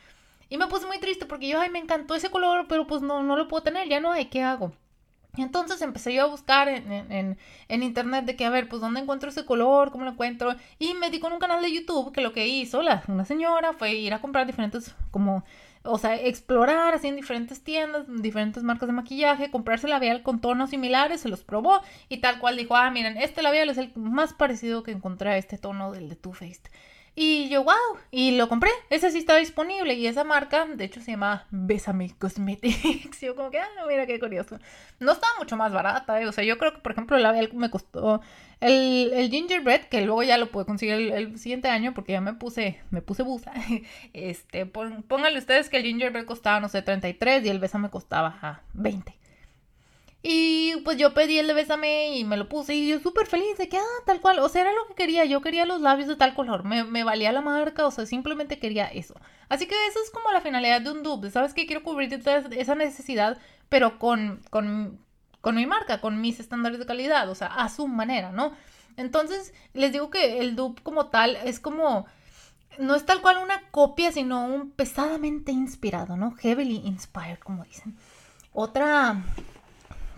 Y 0.48 0.56
me 0.56 0.68
puse 0.68 0.86
muy 0.86 0.98
triste 1.00 1.26
porque 1.26 1.48
yo, 1.48 1.60
ay, 1.60 1.68
me 1.68 1.80
encantó 1.80 2.14
ese 2.14 2.30
color, 2.30 2.66
pero 2.66 2.86
pues 2.86 3.02
no, 3.02 3.22
no 3.22 3.36
lo 3.36 3.46
puedo 3.48 3.62
tener, 3.62 3.88
ya 3.88 4.00
no 4.00 4.12
hay, 4.12 4.26
¿qué 4.26 4.42
hago? 4.42 4.72
Entonces 5.36 5.80
empecé 5.82 6.14
yo 6.14 6.24
a 6.24 6.26
buscar 6.26 6.68
en, 6.68 7.36
internet 7.68 8.24
de 8.24 8.36
que, 8.36 8.44
a 8.44 8.50
ver, 8.50 8.68
pues 8.68 8.80
dónde 8.80 9.00
encuentro 9.00 9.28
ese 9.28 9.44
color, 9.44 9.90
cómo 9.90 10.04
lo 10.04 10.12
encuentro. 10.12 10.54
Y 10.78 10.94
me 10.94 11.10
di 11.10 11.20
con 11.20 11.32
un 11.32 11.38
canal 11.38 11.62
de 11.62 11.72
YouTube 11.72 12.12
que 12.12 12.20
lo 12.20 12.32
que 12.32 12.46
hizo 12.46 12.82
la, 12.82 13.02
una 13.08 13.24
señora 13.24 13.72
fue 13.72 13.94
ir 13.94 14.14
a 14.14 14.20
comprar 14.20 14.46
diferentes, 14.46 14.94
como, 15.10 15.44
o 15.82 15.98
sea, 15.98 16.16
explorar 16.16 16.94
así 16.94 17.08
en 17.08 17.16
diferentes 17.16 17.62
tiendas, 17.62 18.04
diferentes 18.08 18.62
marcas 18.62 18.88
de 18.88 18.92
maquillaje, 18.92 19.50
comprarse 19.50 19.88
labial 19.88 20.22
con 20.22 20.40
tonos 20.40 20.70
similares, 20.70 21.20
se 21.20 21.28
los 21.28 21.44
probó 21.44 21.80
y 22.08 22.18
tal 22.18 22.38
cual 22.38 22.56
dijo, 22.56 22.76
ah, 22.76 22.90
miren, 22.90 23.16
este 23.16 23.42
labial 23.42 23.70
es 23.70 23.78
el 23.78 23.92
más 23.94 24.32
parecido 24.32 24.82
que 24.82 24.92
encontré 24.92 25.30
a 25.30 25.36
este 25.36 25.58
tono 25.58 25.92
del 25.92 26.08
de 26.08 26.16
Too 26.16 26.32
Faced. 26.32 26.70
Y 27.18 27.48
yo, 27.48 27.64
wow, 27.64 27.74
y 28.10 28.36
lo 28.36 28.46
compré. 28.46 28.70
Ese 28.90 29.10
sí 29.10 29.18
está 29.18 29.36
disponible. 29.36 29.94
Y 29.94 30.06
esa 30.06 30.22
marca, 30.22 30.66
de 30.66 30.84
hecho, 30.84 31.00
se 31.00 31.12
llama 31.12 31.46
Besame 31.50 32.14
Cosmetics. 32.18 33.20
yo 33.22 33.34
como 33.34 33.50
que, 33.50 33.58
ah, 33.58 33.68
mira 33.88 34.04
qué 34.06 34.20
curioso. 34.20 34.58
No 35.00 35.12
está 35.12 35.26
mucho 35.38 35.56
más 35.56 35.72
barata, 35.72 36.20
¿eh? 36.20 36.26
O 36.26 36.32
sea, 36.32 36.44
yo 36.44 36.58
creo 36.58 36.74
que, 36.74 36.80
por 36.80 36.92
ejemplo, 36.92 37.16
el 37.16 37.22
labial 37.22 37.50
me 37.54 37.70
costó 37.70 38.20
el, 38.60 39.14
el 39.14 39.30
gingerbread, 39.30 39.86
que 39.86 40.02
luego 40.02 40.24
ya 40.24 40.36
lo 40.36 40.50
pude 40.50 40.66
conseguir 40.66 41.10
el, 41.14 41.38
siguiente 41.38 41.68
año 41.68 41.94
porque 41.94 42.12
ya 42.12 42.20
me 42.20 42.34
puse, 42.34 42.82
me 42.90 43.00
puse 43.00 43.22
busa. 43.22 43.52
Este, 44.12 44.66
pónganle 44.66 45.38
ustedes 45.38 45.70
que 45.70 45.78
el 45.78 45.84
gingerbread 45.84 46.26
costaba, 46.26 46.60
no 46.60 46.68
sé, 46.68 46.82
33 46.82 47.46
y 47.46 47.48
el 47.48 47.60
Besame 47.60 47.88
costaba 47.88 48.38
a 48.42 48.60
20. 48.74 49.16
Y 50.22 50.76
pues 50.84 50.96
yo 50.96 51.14
pedí 51.14 51.38
el 51.38 51.46
de 51.46 51.54
Bésame 51.54 52.16
y 52.16 52.24
me 52.24 52.36
lo 52.36 52.48
puse 52.48 52.74
y 52.74 52.88
yo 52.88 52.98
súper 52.98 53.26
feliz 53.26 53.56
de 53.58 53.68
que, 53.68 53.78
ah, 53.78 54.02
tal 54.06 54.20
cual, 54.20 54.40
o 54.40 54.48
sea, 54.48 54.62
era 54.62 54.72
lo 54.72 54.86
que 54.88 54.94
quería, 54.94 55.24
yo 55.24 55.40
quería 55.40 55.66
los 55.66 55.80
labios 55.80 56.08
de 56.08 56.16
tal 56.16 56.34
color, 56.34 56.64
me, 56.64 56.82
me, 56.82 57.04
valía 57.04 57.30
la 57.30 57.42
marca, 57.42 57.86
o 57.86 57.90
sea, 57.92 58.06
simplemente 58.06 58.58
quería 58.58 58.86
eso. 58.86 59.14
Así 59.48 59.66
que 59.66 59.74
eso 59.86 60.00
es 60.02 60.10
como 60.10 60.32
la 60.32 60.40
finalidad 60.40 60.80
de 60.80 60.90
un 60.90 61.04
dupe, 61.04 61.30
¿sabes 61.30 61.54
que 61.54 61.66
Quiero 61.66 61.84
cubrir 61.84 62.12
esa 62.12 62.74
necesidad, 62.74 63.38
pero 63.68 63.98
con, 64.00 64.42
con, 64.50 64.98
con 65.40 65.54
mi 65.54 65.66
marca, 65.66 66.00
con 66.00 66.20
mis 66.20 66.40
estándares 66.40 66.80
de 66.80 66.86
calidad, 66.86 67.30
o 67.30 67.34
sea, 67.36 67.48
a 67.48 67.68
su 67.68 67.86
manera, 67.86 68.32
¿no? 68.32 68.52
Entonces, 68.96 69.54
les 69.74 69.92
digo 69.92 70.10
que 70.10 70.40
el 70.40 70.56
dupe 70.56 70.82
como 70.82 71.06
tal 71.06 71.36
es 71.36 71.60
como 71.60 72.06
no 72.78 72.94
es 72.94 73.06
tal 73.06 73.22
cual 73.22 73.38
una 73.38 73.62
copia, 73.70 74.12
sino 74.12 74.44
un 74.44 74.70
pesadamente 74.70 75.52
inspirado, 75.52 76.16
¿no? 76.16 76.32
Heavily 76.32 76.82
inspired, 76.84 77.38
como 77.38 77.64
dicen. 77.64 77.96
Otra 78.52 79.22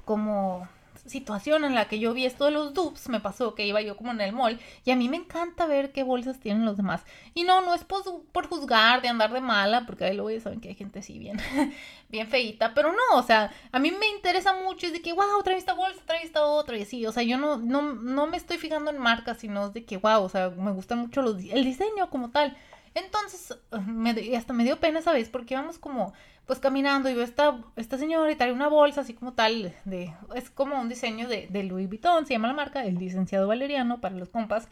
como 0.09 0.67
situación 1.05 1.67
en 1.67 1.75
la 1.75 1.87
que 1.87 1.99
yo 1.99 2.15
vi 2.15 2.25
esto 2.25 2.47
de 2.47 2.51
los 2.51 2.73
dupes, 2.73 3.11
me 3.11 3.21
pasó 3.21 3.55
que 3.55 3.67
iba 3.67 3.83
yo 3.83 3.95
como 3.95 4.11
en 4.11 4.23
el 4.23 4.33
mall 4.33 4.59
y 4.87 4.91
a 4.91 4.97
mí 4.97 5.07
me 5.11 5.19
encanta 5.19 5.67
ver 5.67 5.93
qué 5.93 6.03
bolsas 6.03 6.41
tienen 6.41 6.65
los 6.65 6.79
demás. 6.79 7.03
Y 7.35 7.45
no, 7.45 7.61
no 7.61 7.75
es 7.75 7.85
por, 7.85 8.49
juzgar, 8.49 9.03
de 9.03 9.09
andar 9.09 9.31
de 9.31 9.43
mala, 9.43 9.85
porque 9.85 10.07
ahí 10.07 10.15
luego 10.15 10.31
ya 10.31 10.41
saben 10.41 10.63
que 10.63 10.71
hay 10.71 10.75
gente 10.75 11.01
así 11.01 11.19
bien, 11.19 11.39
bien 12.09 12.27
feita, 12.27 12.73
pero 12.73 12.91
no, 12.91 13.19
o 13.19 13.23
sea, 13.23 13.53
a 13.71 13.79
mí 13.79 13.91
me 13.91 14.09
interesa 14.09 14.55
mucho, 14.55 14.87
es 14.87 14.95
de 14.95 15.03
que, 15.03 15.13
wow, 15.13 15.43
trae 15.45 15.59
esta 15.59 15.75
bolsa, 15.75 16.01
trae 16.07 16.25
esta 16.25 16.47
otra 16.47 16.79
y 16.79 16.83
así, 16.83 17.05
o 17.05 17.13
sea, 17.13 17.23
yo 17.23 17.37
no, 17.37 17.59
no, 17.59 17.83
no 17.83 18.27
me 18.29 18.39
estoy 18.39 18.57
fijando 18.57 18.91
en 18.91 18.97
marcas, 18.97 19.37
sino 19.37 19.67
es 19.67 19.75
de 19.75 19.85
que, 19.85 19.99
wow, 19.99 20.23
o 20.23 20.31
sea, 20.31 20.49
me 20.49 20.71
gusta 20.71 20.97
mucho 20.97 21.21
los, 21.21 21.37
el 21.37 21.65
diseño 21.65 22.09
como 22.09 22.31
tal. 22.31 22.57
Entonces, 22.95 23.59
me, 23.87 24.11
hasta 24.37 24.53
me 24.53 24.65
dio 24.65 24.79
pena 24.81 24.99
esa 25.01 25.13
vez 25.13 25.29
porque 25.29 25.55
íbamos 25.55 25.79
como, 25.79 26.13
pues 26.47 26.59
caminando 26.59 27.09
y 27.09 27.15
veo 27.15 27.25
esta, 27.25 27.61
esta 27.77 27.99
señora 27.99 28.31
y 28.31 28.37
trae 28.37 28.53
una 28.53 28.69
bolsa 28.69 29.03
así 29.03 29.15
como 29.15 29.33
tal, 29.33 29.75
de, 29.85 30.15
es 30.35 30.51
como 30.51 30.81
un 30.81 30.89
diseño 30.89 31.29
de, 31.29 31.47
de 31.49 31.63
Louis 31.65 31.89
Vuitton, 31.89 32.27
se 32.27 32.35
llama 32.35 32.49
la 32.49 32.55
marca, 32.55 32.85
el 32.85 32.97
licenciado 32.97 33.49
Valeriano 33.49 34.01
para 34.01 34.17
los 34.17 34.29
compas. 34.29 34.69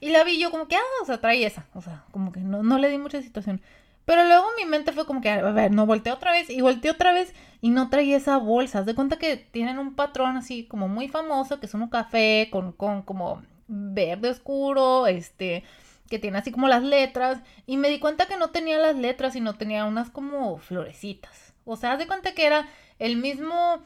Y 0.00 0.10
la 0.10 0.22
vi 0.24 0.38
yo 0.38 0.50
como 0.50 0.68
que, 0.68 0.76
ah, 0.76 1.02
o 1.02 1.06
sea, 1.06 1.20
trae 1.20 1.44
esa, 1.44 1.66
o 1.74 1.82
sea, 1.82 2.04
como 2.12 2.30
que 2.32 2.40
no, 2.40 2.62
no 2.62 2.78
le 2.78 2.88
di 2.88 2.98
mucha 2.98 3.20
situación. 3.20 3.60
Pero 4.08 4.24
luego 4.24 4.46
mi 4.56 4.64
mente 4.64 4.92
fue 4.92 5.04
como 5.04 5.20
que, 5.20 5.28
a 5.28 5.42
ver, 5.50 5.70
no 5.70 5.84
volteé 5.84 6.12
otra 6.12 6.32
vez 6.32 6.48
y 6.48 6.62
volteé 6.62 6.90
otra 6.90 7.12
vez 7.12 7.34
y 7.60 7.68
no 7.68 7.90
traía 7.90 8.16
esa 8.16 8.38
bolsa. 8.38 8.82
De 8.82 8.94
cuenta 8.94 9.18
que 9.18 9.36
tienen 9.36 9.78
un 9.78 9.96
patrón 9.96 10.38
así 10.38 10.64
como 10.64 10.88
muy 10.88 11.08
famoso, 11.08 11.60
que 11.60 11.66
es 11.66 11.74
un 11.74 11.88
café 11.88 12.48
con, 12.50 12.72
con 12.72 13.02
como 13.02 13.42
verde 13.66 14.30
oscuro, 14.30 15.06
este, 15.06 15.62
que 16.08 16.18
tiene 16.18 16.38
así 16.38 16.50
como 16.50 16.68
las 16.68 16.82
letras 16.82 17.40
y 17.66 17.76
me 17.76 17.88
di 17.88 17.98
cuenta 17.98 18.26
que 18.26 18.36
no 18.36 18.50
tenía 18.50 18.78
las 18.78 18.96
letras 18.96 19.36
y 19.36 19.40
no 19.40 19.56
tenía 19.56 19.84
unas 19.84 20.10
como 20.10 20.58
florecitas. 20.58 21.54
O 21.64 21.76
sea, 21.76 21.92
haz 21.92 21.98
de 21.98 22.06
cuenta 22.06 22.32
que 22.34 22.46
era 22.46 22.68
el 22.98 23.16
mismo, 23.16 23.82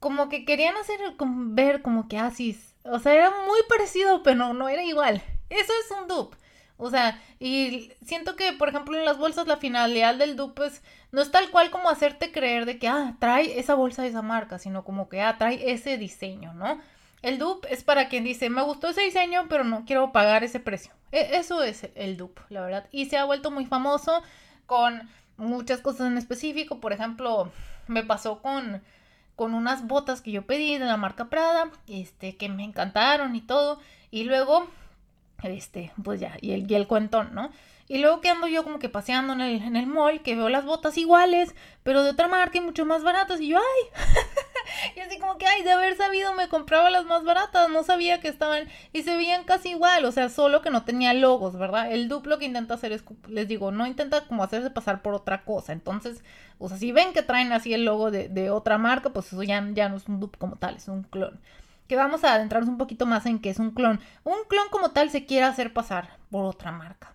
como 0.00 0.28
que 0.28 0.44
querían 0.44 0.76
hacer 0.76 1.00
ver 1.18 1.82
como 1.82 2.08
que 2.08 2.18
así, 2.18 2.58
ah, 2.84 2.90
o 2.92 2.98
sea, 2.98 3.14
era 3.14 3.30
muy 3.30 3.60
parecido, 3.68 4.22
pero 4.22 4.36
no, 4.36 4.54
no 4.54 4.68
era 4.68 4.84
igual. 4.84 5.22
Eso 5.48 5.72
es 5.84 5.90
un 5.98 6.08
dupe. 6.08 6.36
O 6.76 6.90
sea, 6.90 7.20
y 7.38 7.92
siento 8.04 8.34
que, 8.34 8.52
por 8.54 8.68
ejemplo, 8.68 8.98
en 8.98 9.04
las 9.04 9.18
bolsas 9.18 9.46
la 9.46 9.56
finalidad 9.56 10.16
del 10.16 10.36
dupe 10.36 10.66
es, 10.66 10.82
no 11.12 11.22
es 11.22 11.30
tal 11.30 11.50
cual 11.50 11.70
como 11.70 11.88
hacerte 11.88 12.32
creer 12.32 12.66
de 12.66 12.78
que, 12.78 12.88
ah, 12.88 13.16
trae 13.20 13.58
esa 13.60 13.74
bolsa 13.74 14.02
de 14.02 14.08
esa 14.08 14.22
marca, 14.22 14.58
sino 14.58 14.84
como 14.84 15.08
que, 15.08 15.22
ah, 15.22 15.38
trae 15.38 15.70
ese 15.70 15.96
diseño, 15.96 16.54
¿no? 16.54 16.80
El 17.22 17.38
dupe 17.38 17.72
es 17.72 17.84
para 17.84 18.08
quien 18.08 18.24
dice, 18.24 18.50
me 18.50 18.62
gustó 18.62 18.88
ese 18.88 19.02
diseño, 19.02 19.46
pero 19.48 19.62
no 19.62 19.84
quiero 19.84 20.10
pagar 20.10 20.42
ese 20.42 20.58
precio. 20.58 20.92
E, 21.12 21.36
eso 21.36 21.62
es 21.62 21.88
el 21.94 22.16
dupe, 22.16 22.42
la 22.48 22.62
verdad. 22.62 22.88
Y 22.90 23.06
se 23.06 23.16
ha 23.16 23.24
vuelto 23.24 23.50
muy 23.50 23.64
famoso 23.64 24.22
con 24.66 25.08
muchas 25.36 25.80
cosas 25.80 26.08
en 26.08 26.18
específico. 26.18 26.80
Por 26.80 26.92
ejemplo, 26.92 27.52
me 27.86 28.02
pasó 28.02 28.42
con, 28.42 28.82
con 29.36 29.54
unas 29.54 29.86
botas 29.86 30.20
que 30.20 30.32
yo 30.32 30.42
pedí 30.42 30.78
de 30.78 30.84
la 30.84 30.96
marca 30.96 31.26
Prada, 31.26 31.70
este, 31.86 32.36
que 32.36 32.48
me 32.48 32.64
encantaron 32.64 33.36
y 33.36 33.40
todo. 33.40 33.78
Y 34.10 34.24
luego, 34.24 34.66
este, 35.44 35.92
pues 36.02 36.20
ya, 36.20 36.36
y 36.40 36.52
el, 36.52 36.70
y 36.70 36.74
el 36.74 36.88
cuentón, 36.88 37.34
¿no? 37.34 37.50
Y 37.92 37.98
luego 37.98 38.22
que 38.22 38.30
ando 38.30 38.46
yo 38.46 38.64
como 38.64 38.78
que 38.78 38.88
paseando 38.88 39.34
en 39.34 39.42
el, 39.42 39.62
en 39.62 39.76
el 39.76 39.86
mall, 39.86 40.22
que 40.22 40.34
veo 40.34 40.48
las 40.48 40.64
botas 40.64 40.96
iguales, 40.96 41.54
pero 41.82 42.02
de 42.02 42.08
otra 42.08 42.26
marca 42.26 42.56
y 42.56 42.62
mucho 42.62 42.86
más 42.86 43.02
baratas. 43.02 43.38
Y 43.38 43.48
yo, 43.48 43.58
ay, 43.58 44.94
y 44.96 45.00
así 45.00 45.18
como 45.18 45.36
que, 45.36 45.46
ay, 45.46 45.62
de 45.62 45.72
haber 45.72 45.94
sabido 45.98 46.32
me 46.32 46.48
compraba 46.48 46.88
las 46.88 47.04
más 47.04 47.22
baratas, 47.22 47.68
no 47.68 47.82
sabía 47.82 48.18
que 48.18 48.28
estaban 48.28 48.66
y 48.94 49.02
se 49.02 49.14
veían 49.14 49.44
casi 49.44 49.72
igual, 49.72 50.06
o 50.06 50.10
sea, 50.10 50.30
solo 50.30 50.62
que 50.62 50.70
no 50.70 50.86
tenía 50.86 51.12
logos, 51.12 51.58
¿verdad? 51.58 51.92
El 51.92 52.08
duplo 52.08 52.38
que 52.38 52.46
intenta 52.46 52.72
hacer 52.72 52.92
es, 52.92 53.04
les 53.28 53.46
digo, 53.46 53.72
no 53.72 53.86
intenta 53.86 54.24
como 54.24 54.42
hacerse 54.42 54.70
pasar 54.70 55.02
por 55.02 55.12
otra 55.12 55.44
cosa, 55.44 55.74
entonces, 55.74 56.24
o 56.58 56.70
sea, 56.70 56.78
si 56.78 56.92
ven 56.92 57.12
que 57.12 57.20
traen 57.20 57.52
así 57.52 57.74
el 57.74 57.84
logo 57.84 58.10
de, 58.10 58.30
de 58.30 58.50
otra 58.50 58.78
marca, 58.78 59.10
pues 59.10 59.26
eso 59.26 59.42
ya, 59.42 59.62
ya 59.74 59.90
no 59.90 59.98
es 59.98 60.08
un 60.08 60.18
dupe 60.18 60.38
como 60.38 60.56
tal, 60.56 60.76
es 60.76 60.88
un 60.88 61.02
clon. 61.02 61.38
Que 61.88 61.96
vamos 61.96 62.24
a 62.24 62.32
adentrarnos 62.32 62.70
un 62.70 62.78
poquito 62.78 63.04
más 63.04 63.26
en 63.26 63.38
qué 63.38 63.50
es 63.50 63.58
un 63.58 63.70
clon. 63.70 64.00
Un 64.24 64.38
clon 64.48 64.70
como 64.70 64.92
tal 64.92 65.10
se 65.10 65.26
quiere 65.26 65.44
hacer 65.44 65.74
pasar 65.74 66.16
por 66.30 66.46
otra 66.46 66.72
marca 66.72 67.12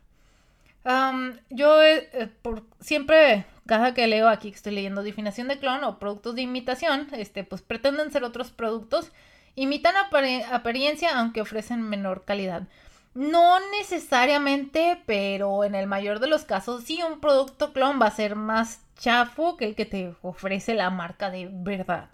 yo 1.50 1.84
eh, 1.84 2.30
por, 2.42 2.64
siempre, 2.80 3.46
cada 3.66 3.94
que 3.94 4.08
leo 4.08 4.30
aquí 4.30 4.52
que 4.52 4.56
estoy 4.56 4.74
leyendo 4.74 5.04
definición 5.04 5.48
de 5.48 5.60
clon 5.60 5.84
o 5.84 6.00
productos 6.00 6.36
de 6.36 6.44
imitación, 6.44 7.08
este, 7.14 7.44
pues 7.44 7.62
pretenden 7.62 8.12
ser 8.12 8.24
otros 8.24 8.52
productos, 8.52 9.12
imitan 9.56 9.96
apariencia 9.98 11.18
aunque 11.18 11.42
ofrecen 11.42 11.82
menor 11.82 12.24
calidad. 12.26 12.64
No 13.14 13.60
necesariamente, 13.80 15.02
pero 15.06 15.64
en 15.64 15.74
el 15.74 15.88
mayor 15.88 16.20
de 16.20 16.28
los 16.28 16.46
casos, 16.46 16.84
sí, 16.84 17.02
un 17.02 17.20
producto 17.20 17.74
clon 17.74 18.00
va 18.00 18.08
a 18.08 18.12
ser 18.12 18.36
más 18.36 18.82
chafo 18.96 19.58
que 19.58 19.66
el 19.66 19.76
que 19.76 19.86
te 19.86 20.14
ofrece 20.22 20.76
la 20.76 20.90
marca 20.90 21.30
de 21.30 21.50
verdad. 21.52 22.10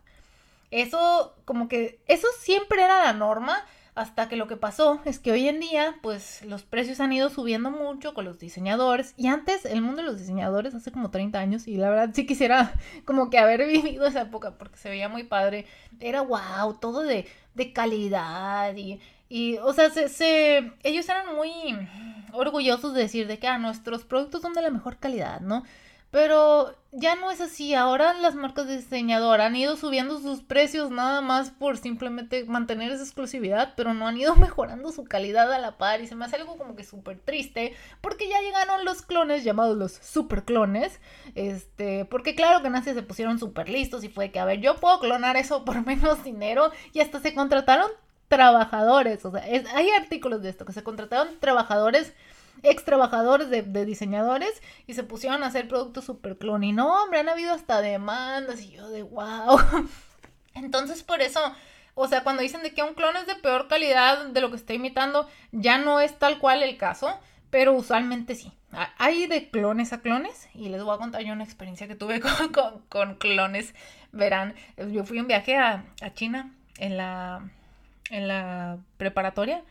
Eso, 0.72 1.36
como 1.46 1.68
que, 1.68 2.00
eso 2.08 2.27
siempre 2.39 2.84
era 2.84 3.03
la 3.03 3.13
norma 3.13 3.63
hasta 3.96 4.28
que 4.28 4.36
lo 4.36 4.48
que 4.48 4.58
pasó 4.58 5.00
es 5.06 5.20
que 5.20 5.32
hoy 5.32 5.48
en 5.48 5.60
día, 5.60 5.96
pues 6.02 6.44
los 6.46 6.64
precios 6.64 7.00
han 7.00 7.14
ido 7.14 7.30
subiendo 7.30 7.70
mucho 7.70 8.14
con 8.14 8.26
los 8.26 8.40
diseñadores. 8.40 9.14
Y 9.18 9.28
antes, 9.28 9.66
el 9.66 9.82
mundo 9.82 10.02
de 10.02 10.08
los 10.08 10.20
diseñadores, 10.20 10.74
hace 10.74 10.92
como 10.92 11.12
30 11.12 11.40
años, 11.40 11.68
y 11.68 11.78
la 11.78 11.90
verdad 11.90 12.10
sí 12.14 12.26
quisiera 12.26 12.74
como 13.06 13.30
que 13.30 13.38
haber 13.38 13.68
vivido 13.68 14.08
esa 14.08 14.22
época 14.22 14.58
porque 14.58 14.78
se 14.78 14.90
veía 14.90 15.10
muy 15.10 15.24
padre. 15.24 15.66
Era 16.00 16.22
wow, 16.22 16.74
todo 16.80 17.02
de, 17.02 17.28
de 17.54 17.74
calidad 17.74 18.76
y, 18.76 19.00
y, 19.30 19.58
o 19.58 19.74
sea, 19.74 19.90
se, 19.90 20.10
se, 20.10 20.74
ellos 20.84 21.08
eran 21.08 21.36
muy 21.36 21.78
orgullosos 22.34 22.94
de 22.94 23.02
decir 23.02 23.28
de 23.28 23.38
que 23.40 23.48
ah, 23.48 23.58
nuestros 23.60 24.04
productos 24.06 24.42
son 24.42 24.54
de 24.54 24.62
la 24.62 24.72
mejor 24.72 24.98
calidad, 24.98 25.40
¿no? 25.42 25.64
Pero 26.13 26.75
ya 26.91 27.15
no 27.15 27.32
es 27.32 27.41
así. 27.41 27.74
Ahora 27.74 28.13
las 28.13 28.36
marcas 28.36 28.67
de 28.67 28.77
diseñador 28.77 29.41
han 29.41 29.55
ido 29.55 29.75
subiendo 29.75 30.20
sus 30.20 30.43
precios 30.43 30.91
nada 30.91 31.22
más 31.22 31.50
por 31.50 31.79
simplemente 31.79 32.46
mantener 32.46 32.91
esa 32.91 33.01
exclusividad, 33.01 33.74
pero 33.75 33.96
no 33.96 34.08
han 34.08 34.17
ido 34.17 34.36
mejorando 34.38 34.91
su 34.91 35.05
calidad 35.05 35.51
a 35.51 35.58
la 35.58 35.79
par. 35.79 36.01
Y 36.01 36.08
se 36.08 36.15
me 36.15 36.25
hace 36.25 36.36
algo 36.36 36.55
como 36.55 36.75
que 36.75 36.84
súper 36.84 37.17
triste, 37.17 37.74
porque 38.00 38.29
ya 38.29 38.39
llegaron 38.41 38.86
los 38.86 39.01
clones 39.01 39.43
llamados 39.43 39.75
los 39.75 39.93
super 39.93 40.43
clones. 40.43 41.01
Este, 41.34 42.05
porque 42.05 42.36
claro 42.36 42.62
que 42.62 42.70
nace 42.70 42.93
se 42.93 43.01
pusieron 43.01 43.39
súper 43.39 43.67
listos 43.67 44.03
y 44.03 44.10
fue 44.10 44.29
que, 44.29 44.39
a 44.39 44.46
ver, 44.46 44.60
yo 44.60 44.75
puedo 44.75 45.00
clonar 45.00 45.36
eso 45.36 45.65
por 45.65 45.84
menos 45.88 46.24
dinero 46.24 46.70
y 46.93 47.00
hasta 47.00 47.22
se 47.22 47.34
contrataron 47.34 47.89
trabajadores. 48.27 49.25
O 49.25 49.32
sea, 49.32 49.41
hay 49.41 49.89
artículos 50.00 50.43
de 50.43 50.50
esto 50.50 50.63
que 50.63 50.74
se 50.74 50.84
contrataron 50.84 51.39
trabajadores 51.39 52.13
ex 52.62 52.86
trabajadores 52.86 53.50
de, 53.50 53.86
diseñadores 53.86 54.62
y 54.88 54.94
se 54.94 55.04
pusieron 55.04 55.44
a 55.44 55.48
hacer 55.48 55.68
productos 55.68 56.06
super 56.06 56.38
clon. 56.38 56.64
Y 56.64 56.72
no, 56.72 57.04
hombre, 57.04 57.20
han 57.20 57.30
habido 57.30 57.54
hasta 57.54 57.82
demandas 57.82 58.62
y 58.62 58.72
yo 58.72 58.90
de 58.90 59.04
wow. 59.04 59.60
Entonces, 60.56 61.04
por 61.04 61.22
eso, 61.22 61.40
o 61.96 62.08
sea, 62.08 62.24
cuando 62.24 62.42
dicen 62.42 62.64
de 62.64 62.74
que 62.74 62.84
un 62.84 62.94
clon 62.94 63.18
es 63.18 63.28
de 63.28 63.36
peor 63.36 63.68
calidad 63.68 64.28
de 64.28 64.42
lo 64.42 64.50
que 64.50 64.56
está 64.56 64.74
imitando, 64.74 65.28
ya 65.52 65.78
no 65.78 66.00
es 66.00 66.18
tal 66.20 66.40
cual 66.40 66.64
el 66.64 66.78
caso, 66.78 67.20
pero 67.50 67.74
usualmente 67.74 68.36
sí. 68.36 68.52
Hay 68.98 69.28
de 69.28 69.52
clones 69.52 69.94
a 69.94 70.02
clones 70.02 70.50
y 70.56 70.70
les 70.70 70.84
voy 70.84 70.96
a 70.96 70.98
contar 70.98 71.22
yo 71.22 71.34
una 71.34 71.44
experiencia 71.44 71.88
que 71.88 71.96
tuve 71.96 72.20
con, 72.52 72.82
con, 72.90 73.16
clones. 73.16 73.76
Verán, 74.12 74.56
yo 74.92 75.04
fui 75.04 75.20
un 75.20 75.28
viaje 75.28 75.58
a, 75.58 75.86
a 76.02 76.14
China 76.14 76.52
en 76.78 76.98
la, 76.98 77.52
en 78.10 78.28
la 78.28 78.78
preparatoria 78.98 79.64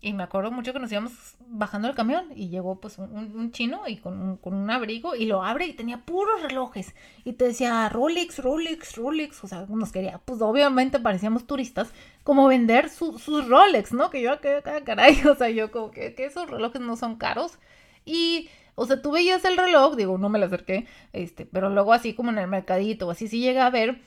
y 0.00 0.12
me 0.12 0.22
acuerdo 0.22 0.52
mucho 0.52 0.72
que 0.72 0.78
nos 0.78 0.92
íbamos 0.92 1.12
bajando 1.48 1.88
el 1.88 1.96
camión 1.96 2.26
y 2.34 2.50
llegó 2.50 2.80
pues 2.80 2.98
un, 2.98 3.50
chino 3.50 3.82
y 3.88 3.96
con 3.96 4.38
un, 4.40 4.70
abrigo 4.70 5.16
y 5.16 5.26
lo 5.26 5.42
abre 5.42 5.66
y 5.66 5.72
tenía 5.72 6.02
puros 6.04 6.40
relojes. 6.40 6.94
Y 7.24 7.32
te 7.32 7.46
decía 7.46 7.88
Rolex, 7.88 8.38
Rolex, 8.38 8.96
Rolex. 8.96 9.42
O 9.42 9.48
sea, 9.48 9.66
nos 9.68 9.90
quería, 9.90 10.18
pues 10.18 10.40
obviamente 10.40 11.00
parecíamos 11.00 11.48
turistas, 11.48 11.92
como 12.22 12.46
vender 12.46 12.90
sus 12.90 13.48
Rolex, 13.48 13.92
¿no? 13.92 14.08
Que 14.10 14.22
yo, 14.22 14.40
que 14.40 14.62
caray, 14.84 15.20
o 15.26 15.34
sea, 15.34 15.50
yo 15.50 15.72
como 15.72 15.90
que, 15.90 16.14
que 16.14 16.26
esos 16.26 16.48
relojes 16.48 16.80
no 16.80 16.96
son 16.96 17.16
caros. 17.16 17.58
Y, 18.04 18.48
o 18.76 18.86
sea, 18.86 19.02
tú 19.02 19.10
veías 19.10 19.44
el 19.44 19.56
reloj, 19.56 19.96
digo, 19.96 20.16
no 20.16 20.28
me 20.28 20.38
lo 20.38 20.46
acerqué, 20.46 20.86
este, 21.12 21.44
pero 21.44 21.70
luego 21.70 21.92
así 21.92 22.14
como 22.14 22.30
en 22.30 22.38
el 22.38 22.46
mercadito, 22.46 23.10
así 23.10 23.26
sí 23.26 23.40
llega 23.40 23.66
a 23.66 23.70
ver. 23.70 24.00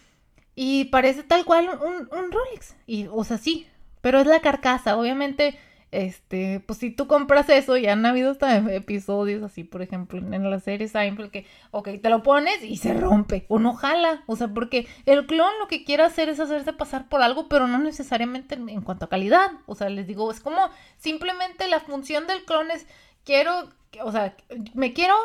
Y 0.55 0.85
parece 0.85 1.23
tal 1.23 1.43
cual 1.43 1.69
un, 1.83 2.07
un 2.17 2.31
Rolex. 2.31 2.77
Y, 2.87 3.07
o 3.11 3.25
sea, 3.25 3.37
sí, 3.37 3.67
pero 3.99 4.19
es 4.19 4.27
la 4.27 4.39
carcasa, 4.39 4.95
obviamente 4.97 5.57
este, 5.91 6.61
pues 6.61 6.79
si 6.79 6.89
tú 6.89 7.05
compras 7.07 7.49
eso, 7.49 7.75
ya 7.75 7.91
han 7.91 8.05
habido 8.05 8.31
hasta 8.31 8.57
episodios 8.73 9.43
así, 9.43 9.65
por 9.65 9.81
ejemplo, 9.81 10.19
en 10.19 10.49
la 10.49 10.59
serie 10.61 10.87
Seinfeld 10.87 11.31
que, 11.31 11.45
ok, 11.71 11.89
te 12.01 12.09
lo 12.09 12.23
pones 12.23 12.63
y 12.63 12.77
se 12.77 12.93
rompe 12.93 13.45
o 13.49 13.59
no 13.59 13.73
jala, 13.73 14.23
o 14.25 14.37
sea, 14.37 14.47
porque 14.47 14.87
el 15.05 15.25
clon 15.25 15.51
lo 15.59 15.67
que 15.67 15.83
quiere 15.83 16.03
hacer 16.03 16.29
es 16.29 16.39
hacerse 16.39 16.71
pasar 16.71 17.09
por 17.09 17.21
algo, 17.21 17.49
pero 17.49 17.67
no 17.67 17.77
necesariamente 17.77 18.55
en, 18.55 18.81
cuanto 18.81 19.05
a 19.05 19.09
calidad, 19.09 19.51
o 19.65 19.75
sea, 19.75 19.89
les 19.89 20.07
digo, 20.07 20.31
es 20.31 20.39
como 20.39 20.69
simplemente 20.97 21.67
la 21.67 21.81
función 21.81 22.25
del 22.25 22.45
clon 22.45 22.71
es, 22.71 22.87
quiero, 23.25 23.67
o 24.01 24.11
sea, 24.13 24.35
me 24.73 24.93
quiero, 24.93 25.15